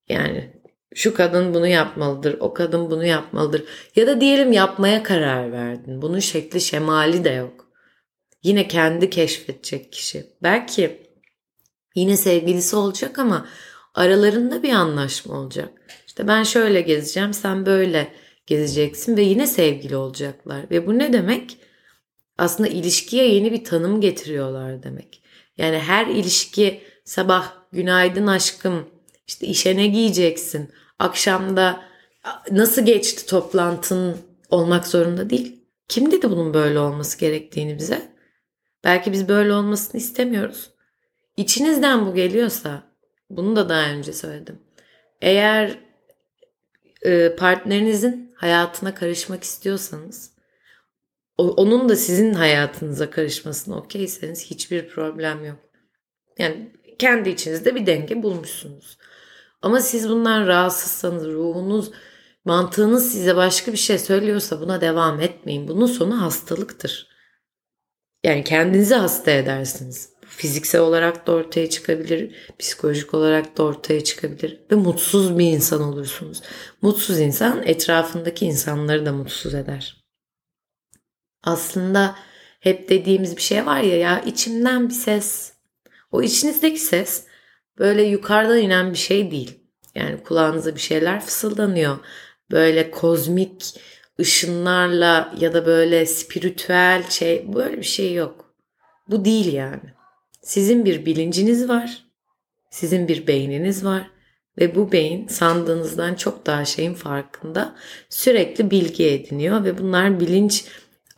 Yani 0.08 0.62
şu 0.94 1.14
kadın 1.14 1.54
bunu 1.54 1.66
yapmalıdır, 1.66 2.36
o 2.40 2.54
kadın 2.54 2.90
bunu 2.90 3.04
yapmalıdır. 3.04 3.64
Ya 3.96 4.06
da 4.06 4.20
diyelim 4.20 4.52
yapmaya 4.52 5.02
karar 5.02 5.52
verdin. 5.52 6.02
Bunun 6.02 6.18
şekli 6.18 6.60
şemali 6.60 7.24
de 7.24 7.30
yok. 7.30 7.68
Yine 8.42 8.68
kendi 8.68 9.10
keşfedecek 9.10 9.92
kişi. 9.92 10.26
Belki 10.42 11.11
Yine 11.94 12.16
sevgilisi 12.16 12.76
olacak 12.76 13.18
ama 13.18 13.46
aralarında 13.94 14.62
bir 14.62 14.72
anlaşma 14.72 15.38
olacak. 15.38 15.68
İşte 16.06 16.28
ben 16.28 16.42
şöyle 16.42 16.80
gezeceğim, 16.80 17.34
sen 17.34 17.66
böyle 17.66 18.12
gezeceksin 18.46 19.16
ve 19.16 19.22
yine 19.22 19.46
sevgili 19.46 19.96
olacaklar. 19.96 20.70
Ve 20.70 20.86
bu 20.86 20.98
ne 20.98 21.12
demek? 21.12 21.58
Aslında 22.38 22.68
ilişkiye 22.68 23.34
yeni 23.34 23.52
bir 23.52 23.64
tanım 23.64 24.00
getiriyorlar 24.00 24.82
demek. 24.82 25.22
Yani 25.56 25.78
her 25.78 26.06
ilişki 26.06 26.82
sabah 27.04 27.52
günaydın 27.72 28.26
aşkım, 28.26 28.88
işte 29.26 29.46
işe 29.46 29.76
ne 29.76 29.86
giyeceksin, 29.86 30.70
akşamda 30.98 31.84
nasıl 32.50 32.86
geçti 32.86 33.26
toplantın 33.26 34.16
olmak 34.50 34.86
zorunda 34.86 35.30
değil. 35.30 35.62
Kim 35.88 36.10
dedi 36.10 36.30
bunun 36.30 36.54
böyle 36.54 36.78
olması 36.78 37.18
gerektiğini 37.18 37.78
bize? 37.78 38.12
Belki 38.84 39.12
biz 39.12 39.28
böyle 39.28 39.52
olmasını 39.52 40.00
istemiyoruz. 40.00 40.70
İçinizden 41.36 42.06
bu 42.06 42.14
geliyorsa 42.14 42.82
bunu 43.30 43.56
da 43.56 43.68
daha 43.68 43.90
önce 43.90 44.12
söyledim. 44.12 44.58
Eğer 45.20 45.78
e, 47.02 47.36
partnerinizin 47.36 48.34
hayatına 48.36 48.94
karışmak 48.94 49.44
istiyorsanız 49.44 50.32
onun 51.38 51.88
da 51.88 51.96
sizin 51.96 52.34
hayatınıza 52.34 53.10
karışmasına 53.10 53.76
okeyseniz 53.76 54.44
hiçbir 54.44 54.88
problem 54.88 55.44
yok. 55.44 55.58
Yani 56.38 56.72
kendi 56.98 57.28
içinizde 57.28 57.74
bir 57.74 57.86
denge 57.86 58.22
bulmuşsunuz. 58.22 58.98
Ama 59.62 59.80
siz 59.80 60.08
bundan 60.08 60.46
rahatsızsanız 60.46 61.26
ruhunuz, 61.26 61.90
mantığınız 62.44 63.12
size 63.12 63.36
başka 63.36 63.72
bir 63.72 63.76
şey 63.78 63.98
söylüyorsa 63.98 64.60
buna 64.60 64.80
devam 64.80 65.20
etmeyin. 65.20 65.68
Bunun 65.68 65.86
sonu 65.86 66.22
hastalıktır. 66.22 67.11
Yani 68.24 68.44
kendinizi 68.44 68.94
hasta 68.94 69.30
edersiniz. 69.30 70.12
Fiziksel 70.26 70.80
olarak 70.80 71.26
da 71.26 71.32
ortaya 71.32 71.70
çıkabilir, 71.70 72.34
psikolojik 72.58 73.14
olarak 73.14 73.58
da 73.58 73.62
ortaya 73.62 74.04
çıkabilir 74.04 74.60
ve 74.70 74.76
mutsuz 74.76 75.38
bir 75.38 75.46
insan 75.46 75.82
olursunuz. 75.82 76.42
Mutsuz 76.82 77.18
insan 77.18 77.62
etrafındaki 77.62 78.46
insanları 78.46 79.06
da 79.06 79.12
mutsuz 79.12 79.54
eder. 79.54 80.04
Aslında 81.42 82.16
hep 82.60 82.88
dediğimiz 82.88 83.36
bir 83.36 83.42
şey 83.42 83.66
var 83.66 83.80
ya 83.80 83.96
ya 83.96 84.20
içimden 84.20 84.88
bir 84.88 84.94
ses. 84.94 85.52
O 86.12 86.22
içinizdeki 86.22 86.78
ses 86.78 87.26
böyle 87.78 88.02
yukarıdan 88.02 88.58
inen 88.58 88.92
bir 88.92 88.98
şey 88.98 89.30
değil. 89.30 89.60
Yani 89.94 90.22
kulağınıza 90.22 90.74
bir 90.74 90.80
şeyler 90.80 91.20
fısıldanıyor. 91.20 91.98
Böyle 92.50 92.90
kozmik 92.90 93.80
ışınlarla 94.20 95.34
ya 95.40 95.54
da 95.54 95.66
böyle 95.66 96.06
spiritüel 96.06 97.10
şey 97.10 97.54
böyle 97.54 97.76
bir 97.76 97.82
şey 97.82 98.14
yok. 98.14 98.54
Bu 99.08 99.24
değil 99.24 99.52
yani. 99.52 99.94
Sizin 100.42 100.84
bir 100.84 101.06
bilinciniz 101.06 101.68
var. 101.68 102.06
Sizin 102.70 103.08
bir 103.08 103.26
beyniniz 103.26 103.84
var 103.84 104.10
ve 104.58 104.74
bu 104.74 104.92
beyin 104.92 105.26
sandığınızdan 105.26 106.14
çok 106.14 106.46
daha 106.46 106.64
şeyin 106.64 106.94
farkında 106.94 107.76
sürekli 108.08 108.70
bilgi 108.70 109.06
ediniyor 109.06 109.64
ve 109.64 109.78
bunlar 109.78 110.20
bilinç 110.20 110.64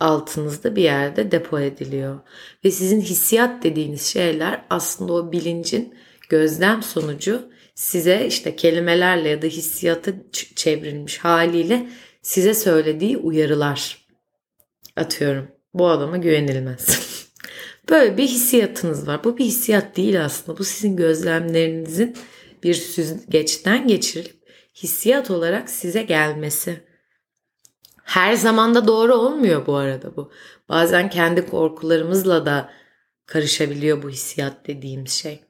altınızda 0.00 0.76
bir 0.76 0.82
yerde 0.82 1.30
depo 1.30 1.60
ediliyor. 1.60 2.20
Ve 2.64 2.70
sizin 2.70 3.00
hissiyat 3.00 3.62
dediğiniz 3.62 4.02
şeyler 4.02 4.64
aslında 4.70 5.12
o 5.12 5.32
bilincin 5.32 5.94
gözlem 6.28 6.82
sonucu 6.82 7.42
size 7.74 8.26
işte 8.26 8.56
kelimelerle 8.56 9.28
ya 9.28 9.42
da 9.42 9.46
hissiyatı 9.46 10.14
çevrilmiş 10.32 11.18
haliyle 11.18 11.86
size 12.24 12.54
söylediği 12.54 13.16
uyarılar. 13.16 14.06
Atıyorum 14.96 15.48
bu 15.74 15.88
adama 15.88 16.16
güvenilmez. 16.16 17.14
Böyle 17.90 18.16
bir 18.16 18.28
hissiyatınız 18.28 19.06
var. 19.06 19.24
Bu 19.24 19.38
bir 19.38 19.44
hissiyat 19.44 19.96
değil 19.96 20.24
aslında. 20.24 20.58
Bu 20.58 20.64
sizin 20.64 20.96
gözlemlerinizin 20.96 22.16
bir 22.62 22.74
süzgeçten 22.74 23.88
geçirilip 23.88 24.36
hissiyat 24.74 25.30
olarak 25.30 25.70
size 25.70 26.02
gelmesi. 26.02 26.84
Her 28.02 28.34
zamanda 28.34 28.86
doğru 28.86 29.14
olmuyor 29.14 29.66
bu 29.66 29.76
arada 29.76 30.16
bu. 30.16 30.30
Bazen 30.68 31.10
kendi 31.10 31.46
korkularımızla 31.46 32.46
da 32.46 32.70
karışabiliyor 33.26 34.02
bu 34.02 34.10
hissiyat 34.10 34.66
dediğimiz 34.66 35.12
şey. 35.12 35.40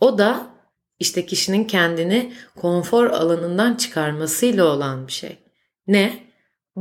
O 0.00 0.18
da 0.18 0.50
işte 0.98 1.26
kişinin 1.26 1.64
kendini 1.64 2.32
konfor 2.56 3.04
alanından 3.06 3.74
çıkarmasıyla 3.74 4.64
olan 4.64 5.06
bir 5.06 5.12
şey. 5.12 5.45
Ne? 5.86 6.26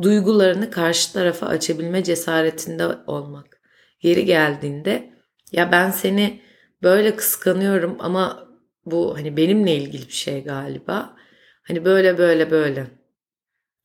Duygularını 0.01 0.71
karşı 0.71 1.13
tarafa 1.13 1.47
açabilme 1.47 2.03
cesaretinde 2.03 2.87
olmak. 3.07 3.61
Yeri 4.01 4.25
geldiğinde 4.25 5.13
ya 5.51 5.71
ben 5.71 5.91
seni 5.91 6.41
böyle 6.83 7.15
kıskanıyorum 7.15 7.97
ama 7.99 8.49
bu 8.85 9.17
hani 9.17 9.37
benimle 9.37 9.75
ilgili 9.75 10.07
bir 10.07 10.13
şey 10.13 10.43
galiba. 10.43 11.15
Hani 11.63 11.85
böyle 11.85 12.17
böyle 12.17 12.51
böyle. 12.51 12.87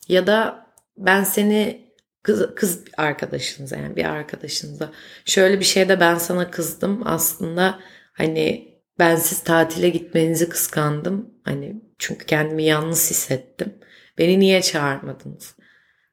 Ya 0.08 0.26
da 0.26 0.66
ben 0.96 1.24
seni 1.24 1.90
kız, 2.22 2.54
kız 2.54 2.84
arkadaşınıza 2.96 3.76
yani 3.76 3.96
bir 3.96 4.04
arkadaşınıza 4.04 4.92
şöyle 5.24 5.60
bir 5.60 5.64
şeyde 5.64 6.00
ben 6.00 6.14
sana 6.14 6.50
kızdım 6.50 7.02
aslında 7.04 7.80
hani 8.12 8.70
ben 8.98 9.16
siz 9.16 9.44
tatile 9.44 9.88
gitmenizi 9.88 10.48
kıskandım 10.48 11.34
hani 11.44 11.82
çünkü 11.98 12.26
kendimi 12.26 12.64
yalnız 12.64 13.10
hissettim 13.10 13.79
beni 14.18 14.40
niye 14.40 14.62
çağırmadınız 14.62 15.56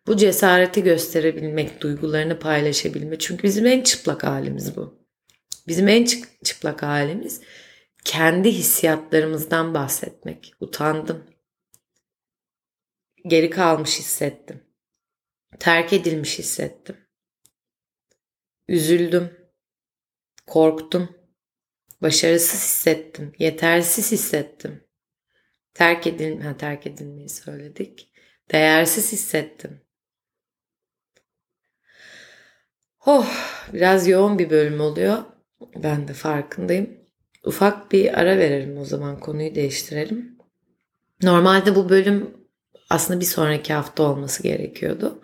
bu 0.08 0.18
cesareti 0.18 0.84
gösterebilmek 0.84 1.82
duygularını 1.82 2.40
paylaşabilmek 2.40 3.20
çünkü 3.22 3.44
bizim 3.44 3.66
en 3.66 3.82
çıplak 3.82 4.24
halimiz 4.24 4.78
bu 4.78 5.08
bizim 5.68 5.88
en 5.88 6.08
çıplak 6.44 6.84
halimiz 6.84 7.42
kendi 8.04 8.52
hissiyatlarımızdan 8.52 9.74
bahsetmek 9.74 10.54
utandım 10.60 11.24
geri 13.26 13.50
kalmış 13.50 14.00
hissettim 14.00 14.68
Terk 15.60 15.94
edilmiş 15.94 16.40
hissettim. 16.40 16.98
Üzüldüm. 18.68 19.52
Korktum. 20.48 21.18
Başarısız 22.02 22.64
hissettim. 22.64 23.34
Yetersiz 23.40 24.12
hissettim. 24.12 24.87
Terk 25.78 26.08
edil 26.08 26.42
ha, 26.42 26.58
terk 26.58 26.88
edilmeyi 26.88 27.30
söyledik. 27.30 28.12
Değersiz 28.52 29.12
hissettim. 29.12 29.82
Oh, 33.06 33.28
biraz 33.74 34.08
yoğun 34.08 34.40
bir 34.40 34.50
bölüm 34.50 34.82
oluyor. 34.82 35.18
Ben 35.76 36.08
de 36.08 36.14
farkındayım. 36.14 36.90
Ufak 37.44 37.92
bir 37.92 38.20
ara 38.20 38.38
verelim 38.38 38.78
o 38.78 38.86
zaman 38.86 39.20
konuyu 39.20 39.56
değiştirelim. 39.56 40.38
Normalde 41.24 41.76
bu 41.76 41.90
bölüm 41.90 42.38
aslında 42.90 43.20
bir 43.20 43.26
sonraki 43.26 43.74
hafta 43.74 44.04
olması 44.04 44.44
gerekiyordu. 44.44 45.22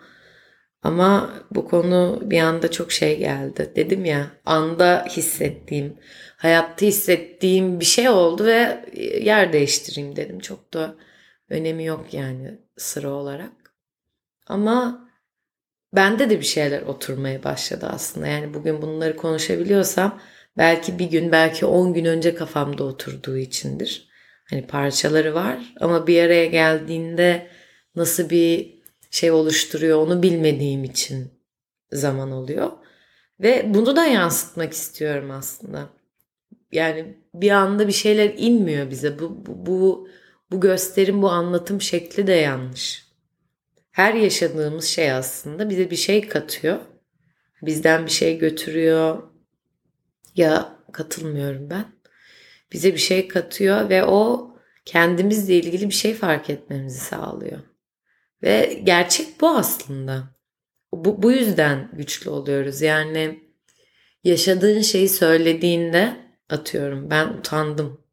Ama 0.82 1.34
bu 1.50 1.68
konu 1.68 2.22
bir 2.24 2.40
anda 2.40 2.70
çok 2.70 2.92
şey 2.92 3.18
geldi. 3.18 3.72
Dedim 3.76 4.04
ya 4.04 4.30
anda 4.44 5.06
hissettiğim, 5.10 5.96
hayatta 6.44 6.86
hissettiğim 6.86 7.80
bir 7.80 7.84
şey 7.84 8.08
oldu 8.08 8.44
ve 8.44 8.84
yer 9.22 9.52
değiştireyim 9.52 10.16
dedim. 10.16 10.38
Çok 10.38 10.74
da 10.74 10.94
önemi 11.48 11.84
yok 11.84 12.14
yani 12.14 12.58
sıra 12.76 13.10
olarak. 13.10 13.52
Ama 14.46 15.08
bende 15.92 16.30
de 16.30 16.40
bir 16.40 16.44
şeyler 16.44 16.82
oturmaya 16.82 17.44
başladı 17.44 17.86
aslında. 17.92 18.26
Yani 18.26 18.54
bugün 18.54 18.82
bunları 18.82 19.16
konuşabiliyorsam 19.16 20.20
belki 20.58 20.98
bir 20.98 21.10
gün 21.10 21.32
belki 21.32 21.66
on 21.66 21.94
gün 21.94 22.04
önce 22.04 22.34
kafamda 22.34 22.84
oturduğu 22.84 23.36
içindir. 23.36 24.08
Hani 24.50 24.66
parçaları 24.66 25.34
var 25.34 25.74
ama 25.80 26.06
bir 26.06 26.22
araya 26.22 26.46
geldiğinde 26.46 27.50
nasıl 27.96 28.30
bir 28.30 28.82
şey 29.10 29.30
oluşturuyor 29.30 29.98
onu 29.98 30.22
bilmediğim 30.22 30.84
için 30.84 31.32
zaman 31.92 32.32
oluyor. 32.32 32.70
Ve 33.40 33.74
bunu 33.74 33.96
da 33.96 34.06
yansıtmak 34.06 34.72
istiyorum 34.72 35.30
aslında. 35.30 36.03
Yani 36.74 37.18
bir 37.34 37.50
anda 37.50 37.88
bir 37.88 37.92
şeyler 37.92 38.34
inmiyor 38.36 38.90
bize. 38.90 39.18
Bu, 39.18 39.46
bu, 39.46 39.66
bu, 39.66 40.08
bu 40.50 40.60
gösterim, 40.60 41.22
bu 41.22 41.30
anlatım 41.30 41.80
şekli 41.80 42.26
de 42.26 42.32
yanlış. 42.32 43.04
Her 43.90 44.14
yaşadığımız 44.14 44.84
şey 44.84 45.12
aslında 45.12 45.70
bize 45.70 45.90
bir 45.90 45.96
şey 45.96 46.28
katıyor. 46.28 46.78
Bizden 47.62 48.06
bir 48.06 48.10
şey 48.10 48.38
götürüyor. 48.38 49.22
Ya 50.36 50.76
katılmıyorum 50.92 51.70
ben. 51.70 51.84
Bize 52.72 52.92
bir 52.94 52.98
şey 52.98 53.28
katıyor 53.28 53.88
ve 53.88 54.04
o 54.04 54.50
kendimizle 54.84 55.54
ilgili 55.54 55.88
bir 55.88 55.94
şey 55.94 56.14
fark 56.14 56.50
etmemizi 56.50 57.00
sağlıyor. 57.00 57.58
Ve 58.42 58.80
gerçek 58.84 59.40
bu 59.40 59.48
aslında. 59.48 60.34
Bu, 60.92 61.22
bu 61.22 61.32
yüzden 61.32 61.90
güçlü 61.92 62.30
oluyoruz. 62.30 62.82
Yani 62.82 63.40
yaşadığın 64.24 64.80
şeyi 64.80 65.08
söylediğinde 65.08 66.23
atıyorum 66.50 67.10
ben 67.10 67.28
utandım 67.28 68.04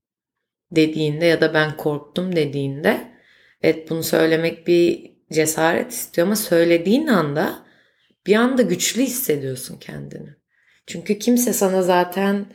dediğinde 0.71 1.25
ya 1.25 1.41
da 1.41 1.53
ben 1.53 1.77
korktum 1.77 2.35
dediğinde 2.35 3.11
evet 3.61 3.89
bunu 3.89 4.03
söylemek 4.03 4.67
bir 4.67 5.11
cesaret 5.31 5.91
istiyor 5.91 6.27
ama 6.27 6.35
söylediğin 6.35 7.07
anda 7.07 7.65
bir 8.27 8.35
anda 8.35 8.61
güçlü 8.61 9.01
hissediyorsun 9.01 9.77
kendini. 9.79 10.29
Çünkü 10.87 11.19
kimse 11.19 11.53
sana 11.53 11.81
zaten 11.81 12.45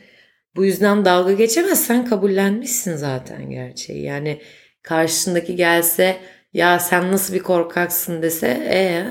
bu 0.55 0.65
yüzden 0.65 1.05
dalga 1.05 1.33
geçemez. 1.33 1.85
Sen 1.85 2.05
kabullenmişsin 2.05 2.95
zaten 2.95 3.49
gerçeği. 3.49 4.03
Yani 4.03 4.41
karşısındaki 4.81 5.55
gelse 5.55 6.17
ya 6.53 6.79
sen 6.79 7.11
nasıl 7.11 7.33
bir 7.33 7.39
korkaksın 7.39 8.21
dese 8.21 8.47
e 8.71 9.07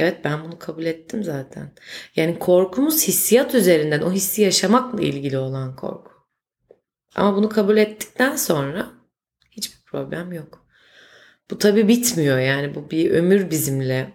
Evet 0.00 0.24
ben 0.24 0.44
bunu 0.44 0.58
kabul 0.58 0.84
ettim 0.84 1.24
zaten. 1.24 1.72
Yani 2.16 2.38
korkumuz 2.38 3.08
hissiyat 3.08 3.54
üzerinden 3.54 4.00
o 4.00 4.12
hissi 4.12 4.42
yaşamakla 4.42 5.02
ilgili 5.02 5.38
olan 5.38 5.76
korku. 5.76 6.10
Ama 7.14 7.36
bunu 7.36 7.48
kabul 7.48 7.76
ettikten 7.76 8.36
sonra 8.36 8.90
hiçbir 9.50 9.82
problem 9.84 10.32
yok. 10.32 10.66
Bu 11.50 11.58
tabii 11.58 11.88
bitmiyor 11.88 12.38
yani 12.38 12.74
bu 12.74 12.90
bir 12.90 13.10
ömür 13.10 13.50
bizimle 13.50 14.12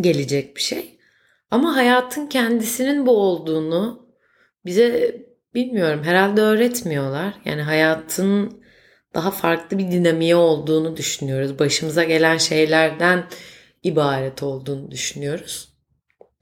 gelecek 0.00 0.56
bir 0.56 0.62
şey. 0.62 0.98
Ama 1.50 1.76
hayatın 1.76 2.26
kendisinin 2.26 3.06
bu 3.06 3.10
olduğunu 3.10 4.08
bize 4.64 5.16
bilmiyorum 5.54 6.04
herhalde 6.04 6.40
öğretmiyorlar. 6.40 7.34
Yani 7.44 7.62
hayatın 7.62 8.62
daha 9.14 9.30
farklı 9.30 9.78
bir 9.78 9.90
dinamiği 9.90 10.36
olduğunu 10.36 10.96
düşünüyoruz. 10.96 11.58
Başımıza 11.58 12.04
gelen 12.04 12.36
şeylerden 12.36 13.26
ibaret 13.86 14.42
olduğunu 14.42 14.90
düşünüyoruz. 14.90 15.76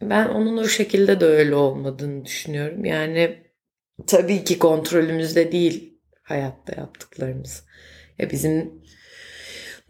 Ben 0.00 0.28
onun 0.28 0.56
o 0.56 0.68
şekilde 0.68 1.20
de 1.20 1.24
öyle 1.24 1.54
olmadığını 1.54 2.24
düşünüyorum. 2.24 2.84
Yani 2.84 3.42
tabii 4.06 4.44
ki 4.44 4.58
kontrolümüzde 4.58 5.52
değil 5.52 5.98
hayatta 6.22 6.80
yaptıklarımız. 6.80 7.64
Ya 8.18 8.30
bizim 8.30 8.82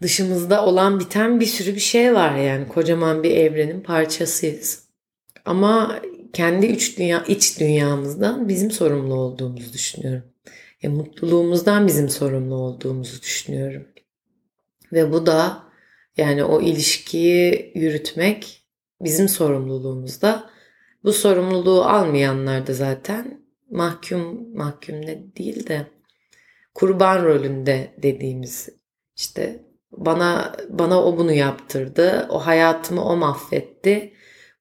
dışımızda 0.01 0.65
olan 0.65 0.99
biten 0.99 1.39
bir 1.39 1.45
sürü 1.45 1.75
bir 1.75 1.79
şey 1.79 2.13
var 2.13 2.35
yani 2.35 2.67
kocaman 2.67 3.23
bir 3.23 3.31
evrenin 3.31 3.81
parçasıyız. 3.81 4.85
Ama 5.45 6.01
kendi 6.33 6.65
iç 6.65 6.97
dünya 6.97 7.23
iç 7.27 7.59
dünyamızdan 7.59 8.47
bizim 8.47 8.71
sorumlu 8.71 9.13
olduğumuzu 9.13 9.73
düşünüyorum. 9.73 10.23
Ya 10.81 10.89
mutluluğumuzdan 10.89 11.87
bizim 11.87 12.09
sorumlu 12.09 12.55
olduğumuzu 12.55 13.21
düşünüyorum. 13.21 13.87
Ve 14.93 15.11
bu 15.11 15.25
da 15.25 15.63
yani 16.17 16.43
o 16.43 16.61
ilişkiyi 16.61 17.71
yürütmek 17.75 18.67
bizim 19.01 19.29
sorumluluğumuzda. 19.29 20.49
Bu 21.03 21.13
sorumluluğu 21.13 21.83
almayanlar 21.83 22.67
da 22.67 22.73
zaten 22.73 23.41
mahkum 23.69 24.55
mahkum 24.57 25.01
ne 25.01 25.35
değil 25.35 25.67
de 25.67 25.87
kurban 26.73 27.25
rolünde 27.25 27.93
dediğimiz 28.03 28.69
işte 29.15 29.65
bana 29.91 30.55
bana 30.69 31.05
o 31.05 31.17
bunu 31.17 31.33
yaptırdı. 31.33 32.27
O 32.29 32.45
hayatımı 32.45 33.05
o 33.05 33.15
mahvetti. 33.15 34.13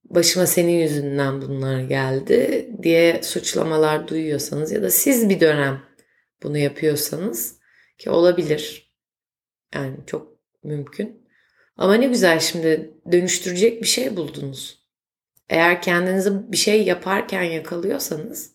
Başıma 0.04 0.46
senin 0.46 0.72
yüzünden 0.72 1.42
bunlar 1.42 1.80
geldi 1.80 2.70
diye 2.82 3.22
suçlamalar 3.22 4.08
duyuyorsanız 4.08 4.72
ya 4.72 4.82
da 4.82 4.90
siz 4.90 5.28
bir 5.28 5.40
dönem 5.40 5.82
bunu 6.42 6.58
yapıyorsanız 6.58 7.58
ki 7.98 8.10
olabilir. 8.10 8.94
Yani 9.74 9.96
çok 10.06 10.28
mümkün. 10.64 11.23
Ama 11.76 11.94
ne 11.94 12.06
güzel 12.06 12.40
şimdi 12.40 12.90
dönüştürecek 13.12 13.82
bir 13.82 13.86
şey 13.86 14.16
buldunuz. 14.16 14.84
Eğer 15.48 15.82
kendinizi 15.82 16.52
bir 16.52 16.56
şey 16.56 16.84
yaparken 16.84 17.42
yakalıyorsanız 17.42 18.52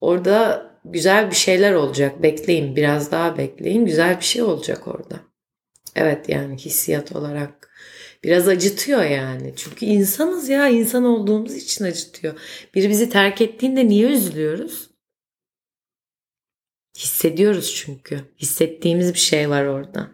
orada 0.00 0.66
güzel 0.84 1.30
bir 1.30 1.36
şeyler 1.36 1.72
olacak. 1.72 2.22
Bekleyin, 2.22 2.76
biraz 2.76 3.10
daha 3.12 3.38
bekleyin. 3.38 3.86
Güzel 3.86 4.18
bir 4.18 4.24
şey 4.24 4.42
olacak 4.42 4.88
orada. 4.88 5.20
Evet 5.94 6.28
yani 6.28 6.56
hissiyat 6.56 7.16
olarak 7.16 7.70
biraz 8.24 8.48
acıtıyor 8.48 9.02
yani. 9.02 9.52
Çünkü 9.56 9.86
insanız 9.86 10.48
ya, 10.48 10.68
insan 10.68 11.04
olduğumuz 11.04 11.54
için 11.54 11.84
acıtıyor. 11.84 12.40
Biri 12.74 12.88
bizi 12.88 13.10
terk 13.10 13.40
ettiğinde 13.40 13.88
niye 13.88 14.08
üzülüyoruz? 14.08 14.90
Hissediyoruz 16.98 17.74
çünkü. 17.74 18.20
Hissettiğimiz 18.38 19.14
bir 19.14 19.18
şey 19.18 19.50
var 19.50 19.64
orada. 19.64 20.10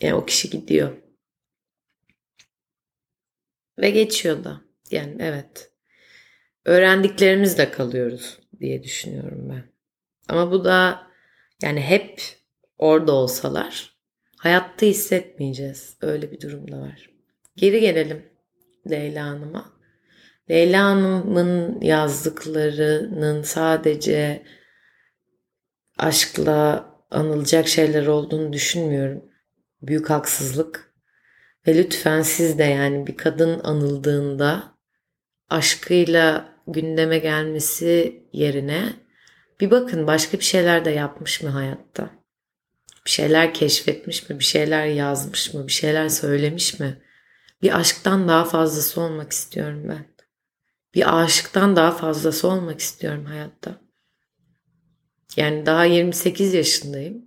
Yani 0.00 0.14
o 0.14 0.26
kişi 0.26 0.50
gidiyor. 0.50 1.07
Ve 3.78 3.90
geçiyor 3.90 4.44
da. 4.44 4.60
Yani 4.90 5.16
evet. 5.18 5.70
Öğrendiklerimizle 6.64 7.70
kalıyoruz 7.70 8.38
diye 8.60 8.82
düşünüyorum 8.82 9.48
ben. 9.50 9.64
Ama 10.28 10.52
bu 10.52 10.64
da 10.64 11.06
yani 11.62 11.80
hep 11.80 12.22
orada 12.78 13.12
olsalar 13.12 13.96
hayatta 14.36 14.86
hissetmeyeceğiz. 14.86 15.96
Öyle 16.00 16.32
bir 16.32 16.40
durum 16.40 16.72
da 16.72 16.80
var. 16.80 17.10
Geri 17.56 17.80
gelelim 17.80 18.22
Leyla 18.90 19.26
Hanım'a. 19.26 19.72
Leyla 20.50 20.84
Hanım'ın 20.84 21.80
yazdıklarının 21.80 23.42
sadece 23.42 24.42
aşkla 25.98 26.88
anılacak 27.10 27.68
şeyler 27.68 28.06
olduğunu 28.06 28.52
düşünmüyorum. 28.52 29.24
Büyük 29.82 30.10
haksızlık. 30.10 30.87
Ve 31.68 31.78
lütfen 31.78 32.22
siz 32.22 32.58
de 32.58 32.64
yani 32.64 33.06
bir 33.06 33.16
kadın 33.16 33.60
anıldığında 33.64 34.78
aşkıyla 35.48 36.54
gündeme 36.66 37.18
gelmesi 37.18 38.22
yerine 38.32 38.92
bir 39.60 39.70
bakın 39.70 40.06
başka 40.06 40.38
bir 40.38 40.44
şeyler 40.44 40.84
de 40.84 40.90
yapmış 40.90 41.42
mı 41.42 41.48
hayatta? 41.48 42.10
Bir 43.06 43.10
şeyler 43.10 43.54
keşfetmiş 43.54 44.30
mi? 44.30 44.38
Bir 44.38 44.44
şeyler 44.44 44.86
yazmış 44.86 45.54
mı? 45.54 45.66
Bir 45.66 45.72
şeyler 45.72 46.08
söylemiş 46.08 46.80
mi? 46.80 47.02
Bir 47.62 47.78
aşktan 47.78 48.28
daha 48.28 48.44
fazlası 48.44 49.00
olmak 49.00 49.32
istiyorum 49.32 49.84
ben. 49.88 50.06
Bir 50.94 51.22
aşıktan 51.22 51.76
daha 51.76 51.92
fazlası 51.92 52.48
olmak 52.48 52.80
istiyorum 52.80 53.24
hayatta. 53.24 53.80
Yani 55.36 55.66
daha 55.66 55.84
28 55.84 56.54
yaşındayım. 56.54 57.24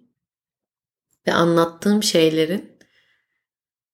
Ve 1.28 1.34
anlattığım 1.34 2.04
şeylerin 2.04 2.71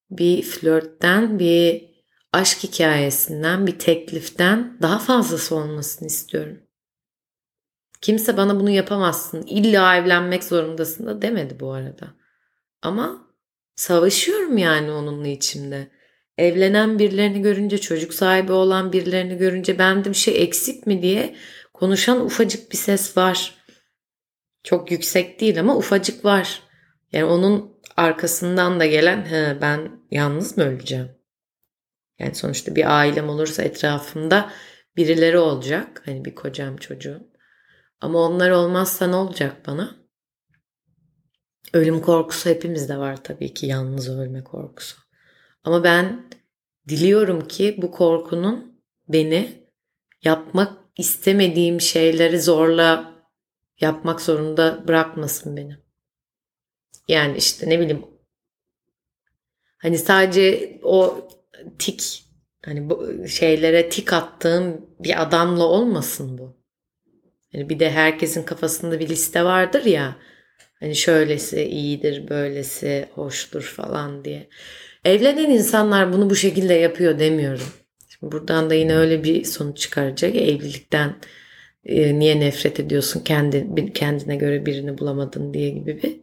bir 0.09 0.41
flörtten, 0.41 1.39
bir 1.39 1.87
aşk 2.33 2.63
hikayesinden, 2.63 3.67
bir 3.67 3.79
tekliften 3.79 4.77
daha 4.81 4.99
fazlası 4.99 5.55
olmasını 5.55 6.07
istiyorum. 6.07 6.57
Kimse 8.01 8.37
bana 8.37 8.59
bunu 8.59 8.69
yapamazsın, 8.69 9.43
illa 9.47 9.95
evlenmek 9.95 10.43
zorundasın 10.43 11.07
da 11.07 11.21
demedi 11.21 11.59
bu 11.59 11.71
arada. 11.71 12.13
Ama 12.81 13.27
savaşıyorum 13.75 14.57
yani 14.57 14.91
onunla 14.91 15.27
içimde. 15.27 15.91
Evlenen 16.37 16.99
birilerini 16.99 17.41
görünce, 17.41 17.77
çocuk 17.77 18.13
sahibi 18.13 18.51
olan 18.51 18.93
birilerini 18.93 19.37
görünce 19.37 19.79
bende 19.79 20.09
bir 20.09 20.15
şey 20.15 20.43
eksik 20.43 20.87
mi 20.87 21.01
diye 21.01 21.35
konuşan 21.73 22.25
ufacık 22.25 22.71
bir 22.71 22.77
ses 22.77 23.17
var. 23.17 23.55
Çok 24.63 24.91
yüksek 24.91 25.39
değil 25.39 25.59
ama 25.59 25.77
ufacık 25.77 26.25
var. 26.25 26.61
Yani 27.11 27.25
onun 27.25 27.76
arkasından 27.97 28.79
da 28.79 28.85
gelen 28.85 29.25
He, 29.25 29.57
ben 29.61 29.91
yalnız 30.11 30.57
mı 30.57 30.63
öleceğim? 30.63 31.11
Yani 32.19 32.35
sonuçta 32.35 32.75
bir 32.75 32.97
ailem 32.97 33.29
olursa 33.29 33.63
etrafımda 33.63 34.51
birileri 34.97 35.37
olacak. 35.37 36.01
Hani 36.05 36.25
bir 36.25 36.35
kocam 36.35 36.77
çocuğum. 36.77 37.27
Ama 38.01 38.19
onlar 38.19 38.49
olmazsa 38.49 39.07
ne 39.07 39.15
olacak 39.15 39.67
bana? 39.67 39.95
Ölüm 41.73 42.01
korkusu 42.01 42.49
hepimizde 42.49 42.97
var 42.97 43.23
tabii 43.23 43.53
ki 43.53 43.65
yalnız 43.65 44.09
ölme 44.09 44.43
korkusu. 44.43 44.97
Ama 45.63 45.83
ben 45.83 46.29
diliyorum 46.87 47.47
ki 47.47 47.75
bu 47.81 47.91
korkunun 47.91 48.81
beni 49.07 49.69
yapmak 50.23 50.73
istemediğim 50.97 51.81
şeyleri 51.81 52.41
zorla 52.41 53.13
yapmak 53.81 54.21
zorunda 54.21 54.87
bırakmasın 54.87 55.57
beni. 55.57 55.86
Yani 57.07 57.37
işte 57.37 57.69
ne 57.69 57.79
bileyim 57.79 58.05
hani 59.77 59.97
sadece 59.97 60.79
o 60.83 61.27
tik 61.79 62.23
hani 62.65 62.89
bu 62.89 63.27
şeylere 63.27 63.89
tik 63.89 64.13
attığım 64.13 64.85
bir 64.99 65.21
adamla 65.21 65.63
olmasın 65.63 66.37
bu. 66.37 66.57
Yani 67.53 67.69
bir 67.69 67.79
de 67.79 67.91
herkesin 67.91 68.43
kafasında 68.43 68.99
bir 68.99 69.09
liste 69.09 69.43
vardır 69.43 69.85
ya. 69.85 70.15
Hani 70.79 70.95
şöylesi 70.95 71.63
iyidir, 71.63 72.29
böylesi 72.29 73.09
hoştur 73.13 73.61
falan 73.61 74.25
diye. 74.25 74.49
Evlenen 75.05 75.49
insanlar 75.49 76.13
bunu 76.13 76.29
bu 76.29 76.35
şekilde 76.35 76.73
yapıyor 76.73 77.19
demiyorum. 77.19 77.67
Şimdi 78.07 78.31
buradan 78.31 78.69
da 78.69 78.73
yine 78.73 78.95
öyle 78.95 79.23
bir 79.23 79.43
sonuç 79.43 79.77
çıkaracak. 79.77 80.35
Evlilikten 80.35 81.15
e, 81.85 82.19
niye 82.19 82.39
nefret 82.39 82.79
ediyorsun 82.79 83.23
kendi 83.23 83.93
kendine 83.93 84.35
göre 84.35 84.65
birini 84.65 84.97
bulamadın 84.97 85.53
diye 85.53 85.69
gibi 85.69 86.03
bir. 86.03 86.19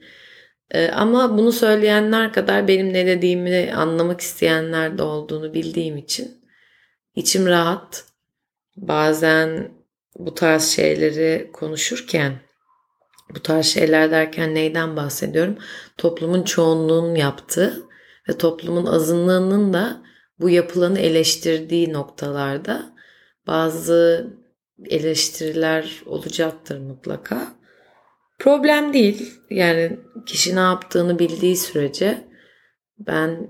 E, 0.70 0.88
ama 0.88 1.38
bunu 1.38 1.52
söyleyenler 1.52 2.32
kadar 2.32 2.68
benim 2.68 2.92
ne 2.92 3.06
dediğimi 3.06 3.72
anlamak 3.76 4.20
isteyenler 4.20 4.98
de 4.98 5.02
olduğunu 5.02 5.54
bildiğim 5.54 5.96
için 5.96 6.44
içim 7.14 7.46
rahat. 7.46 8.04
Bazen 8.76 9.70
bu 10.18 10.34
tarz 10.34 10.68
şeyleri 10.68 11.50
konuşurken 11.52 12.32
bu 13.34 13.42
tarz 13.42 13.66
şeyler 13.66 14.10
derken 14.10 14.54
neyden 14.54 14.96
bahsediyorum? 14.96 15.58
Toplumun 15.98 16.42
çoğunluğunun 16.42 17.14
yaptığı 17.14 17.82
ve 18.28 18.38
toplumun 18.38 18.86
azınlığının 18.86 19.72
da 19.72 20.02
bu 20.40 20.50
yapılanı 20.50 20.98
eleştirdiği 20.98 21.92
noktalarda 21.92 22.94
bazı 23.46 24.26
eleştiriler 24.86 26.02
olacaktır 26.06 26.78
mutlaka. 26.78 27.54
Problem 28.44 28.92
değil. 28.92 29.40
Yani 29.50 29.96
kişi 30.26 30.56
ne 30.56 30.60
yaptığını 30.60 31.18
bildiği 31.18 31.56
sürece 31.56 32.24
ben 32.98 33.48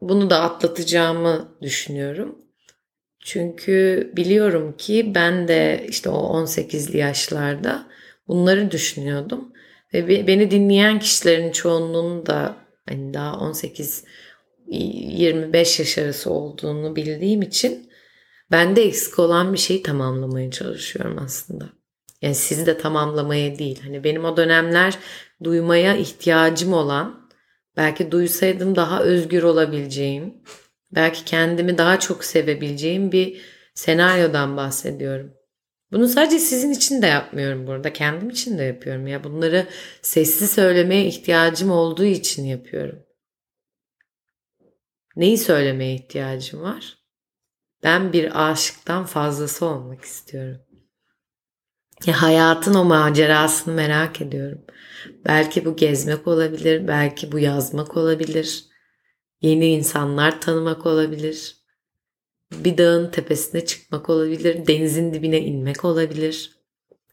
bunu 0.00 0.30
da 0.30 0.40
atlatacağımı 0.40 1.58
düşünüyorum. 1.62 2.38
Çünkü 3.20 4.12
biliyorum 4.16 4.76
ki 4.76 5.12
ben 5.14 5.48
de 5.48 5.86
işte 5.88 6.08
o 6.08 6.44
18'li 6.44 6.98
yaşlarda 6.98 7.86
bunları 8.28 8.70
düşünüyordum. 8.70 9.52
Ve 9.94 10.26
beni 10.26 10.50
dinleyen 10.50 10.98
kişilerin 10.98 11.52
çoğunluğunun 11.52 12.26
da 12.26 12.56
hani 12.88 13.14
daha 13.14 13.38
18 13.38 14.04
25 14.66 15.78
yaş 15.78 15.98
arası 15.98 16.30
olduğunu 16.30 16.96
bildiğim 16.96 17.42
için 17.42 17.90
bende 18.50 18.82
eksik 18.82 19.18
olan 19.18 19.52
bir 19.52 19.58
şeyi 19.58 19.82
tamamlamaya 19.82 20.50
çalışıyorum 20.50 21.18
aslında. 21.18 21.83
Yani 22.24 22.34
sizi 22.34 22.66
de 22.66 22.78
tamamlamaya 22.78 23.58
değil. 23.58 23.80
Hani 23.82 24.04
benim 24.04 24.24
o 24.24 24.36
dönemler 24.36 24.98
duymaya 25.44 25.96
ihtiyacım 25.96 26.72
olan, 26.72 27.28
belki 27.76 28.10
duysaydım 28.10 28.76
daha 28.76 29.02
özgür 29.02 29.42
olabileceğim, 29.42 30.34
belki 30.92 31.24
kendimi 31.24 31.78
daha 31.78 32.00
çok 32.00 32.24
sevebileceğim 32.24 33.12
bir 33.12 33.40
senaryodan 33.74 34.56
bahsediyorum. 34.56 35.34
Bunu 35.92 36.08
sadece 36.08 36.38
sizin 36.38 36.70
için 36.70 37.02
de 37.02 37.06
yapmıyorum 37.06 37.66
burada. 37.66 37.92
Kendim 37.92 38.30
için 38.30 38.58
de 38.58 38.62
yapıyorum 38.62 39.06
ya. 39.06 39.24
Bunları 39.24 39.66
sessiz 40.02 40.50
söylemeye 40.50 41.06
ihtiyacım 41.06 41.70
olduğu 41.70 42.04
için 42.04 42.44
yapıyorum. 42.44 42.98
Neyi 45.16 45.38
söylemeye 45.38 45.94
ihtiyacım 45.94 46.62
var? 46.62 46.98
Ben 47.82 48.12
bir 48.12 48.50
aşıktan 48.50 49.04
fazlası 49.04 49.66
olmak 49.66 50.04
istiyorum. 50.04 50.60
Ya 52.06 52.22
hayatın 52.22 52.74
o 52.74 52.84
macerasını 52.84 53.74
merak 53.74 54.20
ediyorum. 54.20 54.58
Belki 55.26 55.64
bu 55.64 55.76
gezmek 55.76 56.26
olabilir, 56.26 56.88
belki 56.88 57.32
bu 57.32 57.38
yazmak 57.38 57.96
olabilir. 57.96 58.64
Yeni 59.42 59.66
insanlar 59.66 60.40
tanımak 60.40 60.86
olabilir. 60.86 61.56
Bir 62.52 62.78
dağın 62.78 63.10
tepesine 63.10 63.64
çıkmak 63.64 64.10
olabilir, 64.10 64.66
denizin 64.66 65.14
dibine 65.14 65.40
inmek 65.40 65.84
olabilir. 65.84 66.58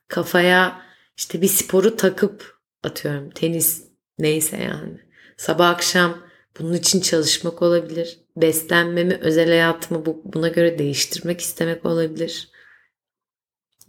Kafaya 0.08 0.82
işte 1.18 1.42
bir 1.42 1.48
sporu 1.48 1.96
takıp 1.96 2.60
atıyorum 2.84 3.30
tenis 3.30 3.84
neyse 4.20 4.58
yani. 4.58 4.98
Sabah 5.38 5.70
akşam 5.70 6.18
bunun 6.60 6.74
için 6.74 7.02
çalışmak 7.02 7.62
olabilir. 7.62 8.20
Beslenmemi, 8.38 9.18
özel 9.22 9.48
hayatımı 9.48 10.06
buna 10.24 10.48
göre 10.48 10.80
değiştirmek 10.80 11.42
istemek 11.42 11.86
olabilir. 11.86 12.52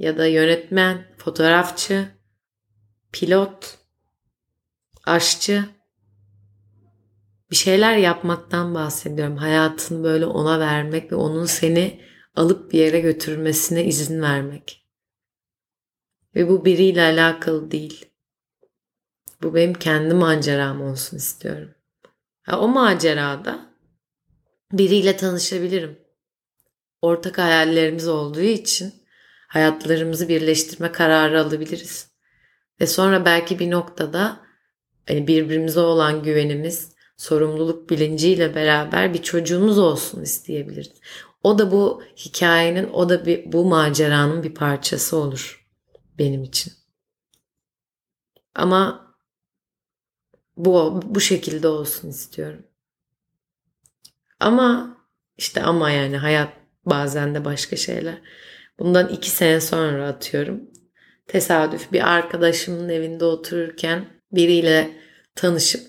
Ya 0.02 0.18
da 0.18 0.26
yönetmen, 0.26 1.04
fotoğrafçı, 1.18 2.08
pilot, 3.12 3.78
aşçı 5.04 5.64
bir 7.50 7.56
şeyler 7.56 7.96
yapmaktan 7.96 8.74
bahsediyorum. 8.74 9.36
Hayatını 9.36 10.04
böyle 10.04 10.26
ona 10.26 10.60
vermek 10.60 11.12
ve 11.12 11.16
onun 11.16 11.44
seni 11.44 12.00
alıp 12.36 12.72
bir 12.72 12.78
yere 12.78 13.00
götürmesine 13.00 13.84
izin 13.84 14.22
vermek. 14.22 14.86
Ve 16.34 16.48
bu 16.48 16.64
biriyle 16.64 17.02
alakalı 17.02 17.70
değil. 17.70 18.10
Bu 19.42 19.54
benim 19.54 19.74
kendi 19.74 20.14
maceram 20.14 20.82
olsun 20.82 21.16
istiyorum. 21.16 21.74
Ha, 22.42 22.60
o 22.60 22.68
macerada 22.68 23.74
biriyle 24.72 25.16
tanışabilirim. 25.16 25.98
Ortak 27.02 27.38
hayallerimiz 27.38 28.08
olduğu 28.08 28.40
için 28.40 29.01
hayatlarımızı 29.52 30.28
birleştirme 30.28 30.92
kararı 30.92 31.40
alabiliriz. 31.40 32.10
Ve 32.80 32.86
sonra 32.86 33.24
belki 33.24 33.58
bir 33.58 33.70
noktada 33.70 34.40
hani 35.08 35.26
birbirimize 35.26 35.80
olan 35.80 36.22
güvenimiz, 36.22 36.92
sorumluluk 37.16 37.90
bilinciyle 37.90 38.54
beraber 38.54 39.14
bir 39.14 39.22
çocuğumuz 39.22 39.78
olsun 39.78 40.22
isteyebiliriz. 40.22 40.92
O 41.42 41.58
da 41.58 41.72
bu 41.72 42.02
hikayenin, 42.16 42.90
o 42.92 43.08
da 43.08 43.26
bir, 43.26 43.52
bu 43.52 43.64
maceranın 43.64 44.42
bir 44.42 44.54
parçası 44.54 45.16
olur 45.16 45.68
benim 46.18 46.42
için. 46.42 46.72
Ama 48.54 49.06
bu 50.56 51.00
bu 51.04 51.20
şekilde 51.20 51.68
olsun 51.68 52.08
istiyorum. 52.08 52.66
Ama 54.40 54.96
işte 55.38 55.62
ama 55.62 55.90
yani 55.90 56.16
hayat 56.16 56.52
bazen 56.86 57.34
de 57.34 57.44
başka 57.44 57.76
şeyler. 57.76 58.18
Bundan 58.78 59.08
iki 59.08 59.30
sene 59.30 59.61
sonra 59.61 60.08
atıyorum. 60.08 60.70
Tesadüf 61.26 61.92
bir 61.92 62.12
arkadaşımın 62.12 62.88
evinde 62.88 63.24
otururken 63.24 64.04
biriyle 64.32 64.90
tanışıp 65.35 65.87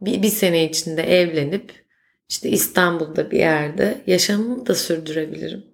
bir, 0.00 0.22
bir 0.22 0.28
sene 0.28 0.70
içinde 0.70 1.02
evlenip 1.02 1.84
işte 2.28 2.48
İstanbul'da 2.48 3.30
bir 3.30 3.38
yerde 3.38 4.02
yaşamımı 4.06 4.66
da 4.66 4.74
sürdürebilirim. 4.74 5.64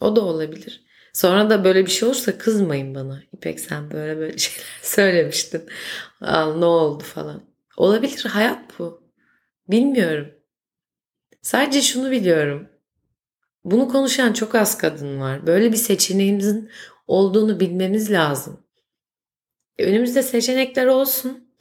O 0.00 0.16
da 0.16 0.20
olabilir. 0.20 0.84
Sonra 1.12 1.50
da 1.50 1.64
böyle 1.64 1.86
bir 1.86 1.90
şey 1.90 2.08
olursa 2.08 2.38
kızmayın 2.38 2.94
bana. 2.94 3.22
İpek 3.32 3.60
sen 3.60 3.90
böyle 3.90 4.18
böyle 4.18 4.38
şeyler 4.38 4.66
söylemiştin. 4.82 5.62
Al 6.20 6.58
ne 6.58 6.64
oldu 6.64 7.04
falan. 7.04 7.42
Olabilir 7.76 8.24
hayat 8.24 8.78
bu. 8.78 9.02
Bilmiyorum. 9.68 10.28
Sadece 11.42 11.82
şunu 11.82 12.10
biliyorum. 12.10 12.68
Bunu 13.64 13.88
konuşan 13.88 14.32
çok 14.32 14.54
az 14.54 14.78
kadın 14.78 15.20
var. 15.20 15.46
Böyle 15.46 15.72
bir 15.72 15.76
seçeneğimizin 15.76 16.70
olduğunu 17.06 17.60
bilmemiz 17.60 18.10
lazım. 18.10 18.66
E, 19.78 19.84
önümüzde 19.84 20.22
seçenekler 20.22 20.86
olsun. 20.86 21.54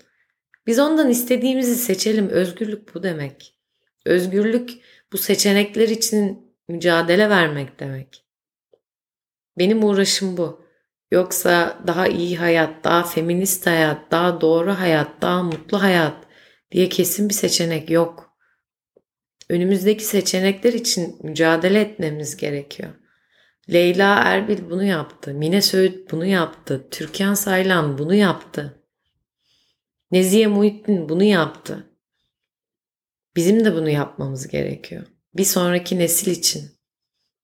Biz 0.67 0.79
ondan 0.79 1.09
istediğimizi 1.09 1.75
seçelim. 1.75 2.29
Özgürlük 2.29 2.95
bu 2.95 3.03
demek. 3.03 3.55
Özgürlük 4.05 4.71
bu 5.13 5.17
seçenekler 5.17 5.89
için 5.89 6.53
mücadele 6.67 7.29
vermek 7.29 7.79
demek. 7.79 8.25
Benim 9.57 9.83
uğraşım 9.83 10.37
bu. 10.37 10.65
Yoksa 11.11 11.79
daha 11.87 12.07
iyi 12.07 12.37
hayat, 12.37 12.83
daha 12.83 13.03
feminist 13.03 13.67
hayat, 13.67 14.11
daha 14.11 14.41
doğru 14.41 14.71
hayat, 14.73 15.21
daha 15.21 15.43
mutlu 15.43 15.81
hayat 15.81 16.27
diye 16.71 16.89
kesin 16.89 17.29
bir 17.29 17.33
seçenek 17.33 17.89
yok. 17.89 18.28
Önümüzdeki 19.49 20.03
seçenekler 20.03 20.73
için 20.73 21.17
mücadele 21.23 21.81
etmemiz 21.81 22.37
gerekiyor. 22.37 22.89
Leyla 23.73 24.15
Erbil 24.15 24.69
bunu 24.69 24.83
yaptı. 24.83 25.33
Mine 25.33 25.61
Söğüt 25.61 26.11
bunu 26.11 26.25
yaptı. 26.25 26.87
Türkan 26.91 27.33
Saylan 27.33 27.97
bunu 27.97 28.15
yaptı. 28.15 28.83
Nezihe 30.11 30.47
Muhittin 30.47 31.09
bunu 31.09 31.23
yaptı. 31.23 31.89
Bizim 33.35 33.65
de 33.65 33.75
bunu 33.75 33.89
yapmamız 33.89 34.47
gerekiyor. 34.47 35.05
Bir 35.33 35.43
sonraki 35.43 35.99
nesil 35.99 36.31
için. 36.31 36.71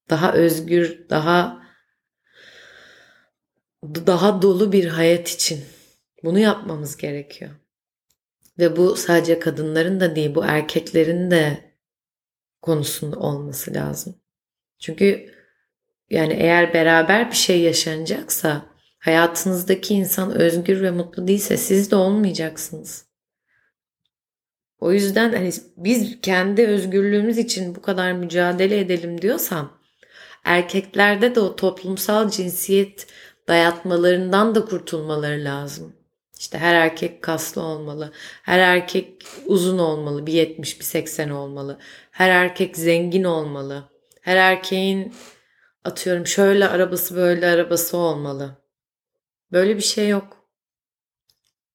Daha 0.10 0.34
özgür, 0.34 1.10
daha 1.10 1.65
daha 3.84 4.41
dolu 4.41 4.72
bir 4.72 4.86
hayat 4.86 5.30
için 5.30 5.65
bunu 6.24 6.39
yapmamız 6.39 6.98
gerekiyor. 6.98 7.52
Ve 8.60 8.76
bu 8.78 8.96
sadece 8.96 9.39
kadınların 9.39 10.00
da 10.00 10.15
değil, 10.15 10.36
bu 10.36 10.46
erkeklerin 10.46 11.32
de 11.32 11.75
konusunda 12.65 13.19
olması 13.19 13.73
lazım. 13.73 14.15
Çünkü 14.80 15.30
yani 16.10 16.34
eğer 16.34 16.73
beraber 16.73 17.32
bir 17.32 17.36
şey 17.36 17.62
yaşanacaksa 17.62 18.65
hayatınızdaki 18.99 19.93
insan 19.93 20.32
özgür 20.32 20.82
ve 20.82 20.91
mutlu 20.91 21.28
değilse 21.28 21.58
siz 21.58 21.91
de 21.91 21.95
olmayacaksınız. 21.95 23.06
O 24.80 24.91
yüzden 24.91 25.34
hani 25.34 25.51
biz 25.78 26.21
kendi 26.21 26.67
özgürlüğümüz 26.67 27.38
için 27.38 27.75
bu 27.75 27.82
kadar 27.82 28.12
mücadele 28.12 28.80
edelim 28.80 29.21
diyorsam 29.21 29.82
erkeklerde 30.43 31.36
de 31.36 31.39
o 31.39 31.56
toplumsal 31.56 32.30
cinsiyet 32.30 33.08
dayatmalarından 33.47 34.56
da 34.56 34.65
kurtulmaları 34.65 35.43
lazım. 35.43 35.95
İşte 36.39 36.58
her 36.58 36.76
erkek 36.76 37.21
kaslı 37.21 37.62
olmalı. 37.62 38.12
Her 38.43 38.60
erkek 38.60 39.26
uzun 39.45 39.78
olmalı. 39.78 40.28
Bir 40.28 40.34
70 40.34 40.80
bir 40.80 40.86
80 40.86 41.30
olmalı. 41.30 41.80
Her 42.12 42.30
erkek 42.30 42.78
zengin 42.78 43.24
olmalı. 43.24 43.89
Her 44.21 44.36
erkeğin 44.36 45.13
atıyorum 45.84 46.28
şöyle 46.28 46.67
arabası 46.67 47.15
böyle 47.15 47.48
arabası 47.48 47.98
olmalı. 47.98 48.58
Böyle 49.52 49.78
bir 49.78 49.82
şey 49.82 50.10
yok. 50.10 50.38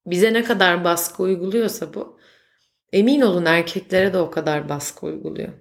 Bize 0.07 0.33
ne 0.33 0.45
kadar 0.45 0.85
baskı 0.85 1.23
uyguluyorsa 1.23 1.95
bu 1.95 2.19
emin 2.93 3.21
olun 3.21 3.45
erkeklere 3.45 4.13
de 4.13 4.19
o 4.19 4.31
kadar 4.31 4.69
baskı 4.69 5.07
uyguluyor. 5.07 5.53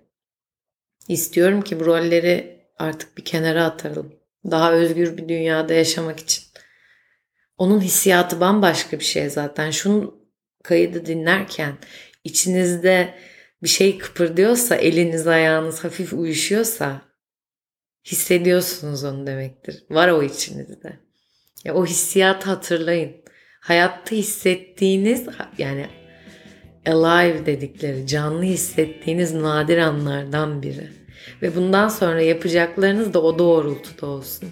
İstiyorum 1.08 1.62
ki 1.62 1.80
bu 1.80 1.86
rolleri 1.86 2.66
artık 2.78 3.18
bir 3.18 3.26
kenara 3.26 3.66
atalım. 3.66 4.14
Daha 4.52 4.74
özgür 4.74 5.18
bir 5.18 5.30
dünyada 5.30 5.74
yaşamak 5.74 6.20
için. 6.20 6.49
Onun 7.60 7.82
hissiyatı 7.82 8.40
bambaşka 8.40 9.00
bir 9.00 9.06
şey 9.06 9.30
zaten. 9.30 9.72
Şunu 9.72 10.20
kaydı 10.64 11.06
dinlerken 11.06 11.74
içinizde 12.24 13.16
bir 13.64 13.68
şey 13.68 13.98
kıpırdıyorsa, 13.98 14.76
eliniz 14.76 15.28
ayağınız 15.28 15.84
hafif 15.84 16.14
uyuşuyorsa 16.14 17.02
hissediyorsunuz 18.06 19.04
onu 19.04 19.28
demektir. 19.28 19.84
Var 19.90 20.08
o 20.08 20.24
içinizde. 20.24 21.00
Ya 21.64 21.74
o 21.74 21.86
hissiyatı 21.86 22.50
hatırlayın. 22.50 23.16
Hayatta 23.62 24.16
hissettiğiniz 24.16 25.28
yani 25.58 25.88
alive 26.86 27.46
dedikleri 27.46 28.08
canlı 28.08 28.44
hissettiğiniz 28.44 29.34
nadir 29.34 29.78
anlardan 29.78 30.64
biri. 30.64 30.90
Ve 31.42 31.56
bundan 31.56 31.88
sonra 31.88 32.22
yapacaklarınız 32.22 33.14
da 33.14 33.24
o 33.24 33.40
doğrultuda 33.40 34.06
olsun. 34.06 34.50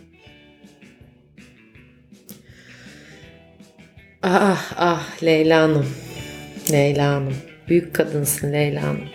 Ah 4.23 4.73
ah 4.77 5.23
Leyla 5.23 5.61
Hanım. 5.61 5.85
Leyla 6.71 7.13
Hanım. 7.13 7.35
Büyük 7.67 7.95
kadınsın 7.95 8.53
Leyla 8.53 8.83
Hanım. 8.83 9.09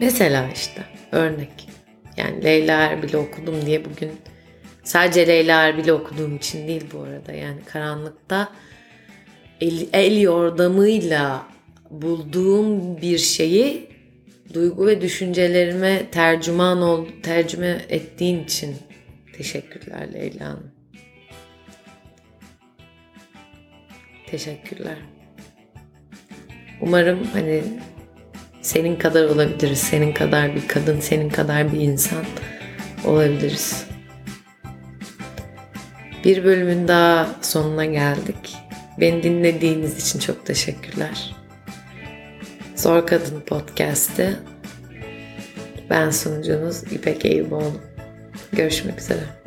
Mesela 0.00 0.48
işte 0.54 0.82
örnek. 1.12 1.68
Yani 2.16 2.44
Leyla 2.44 2.80
Erbil'i 2.82 3.16
okudum 3.16 3.66
diye 3.66 3.84
bugün 3.84 4.10
Sadece 4.84 5.26
Leyla 5.26 5.62
Erbil'i 5.62 5.92
okuduğum 5.92 6.36
için 6.36 6.68
değil 6.68 6.84
bu 6.94 7.00
arada. 7.00 7.32
Yani 7.32 7.60
karanlıkta 7.72 8.52
el, 9.60 9.86
el 9.92 10.20
yordamıyla 10.20 11.46
bulduğum 11.90 13.00
bir 13.02 13.18
şeyi 13.18 13.88
duygu 14.54 14.86
ve 14.86 15.00
düşüncelerime 15.00 16.10
tercüman 16.10 16.82
ol, 16.82 17.06
tercüme 17.22 17.80
ettiğin 17.88 18.44
için 18.44 18.76
teşekkürler 19.36 20.14
Leyla 20.14 20.48
Hanım. 20.48 20.71
Teşekkürler. 24.32 24.96
Umarım 26.80 27.24
hani 27.32 27.62
senin 28.62 28.96
kadar 28.96 29.24
olabiliriz. 29.24 29.78
Senin 29.78 30.12
kadar 30.12 30.54
bir 30.54 30.68
kadın, 30.68 31.00
senin 31.00 31.30
kadar 31.30 31.72
bir 31.72 31.80
insan 31.80 32.24
olabiliriz. 33.04 33.86
Bir 36.24 36.44
bölümün 36.44 36.88
daha 36.88 37.28
sonuna 37.42 37.84
geldik. 37.84 38.56
Beni 39.00 39.22
dinlediğiniz 39.22 40.06
için 40.06 40.18
çok 40.18 40.46
teşekkürler. 40.46 41.36
Zor 42.76 43.06
Kadın 43.06 43.40
Podcast'ı 43.40 44.40
ben 45.90 46.10
sunucunuz 46.10 46.92
İpek 46.92 47.24
Eyüboğlu. 47.24 47.80
Görüşmek 48.52 49.00
üzere. 49.00 49.41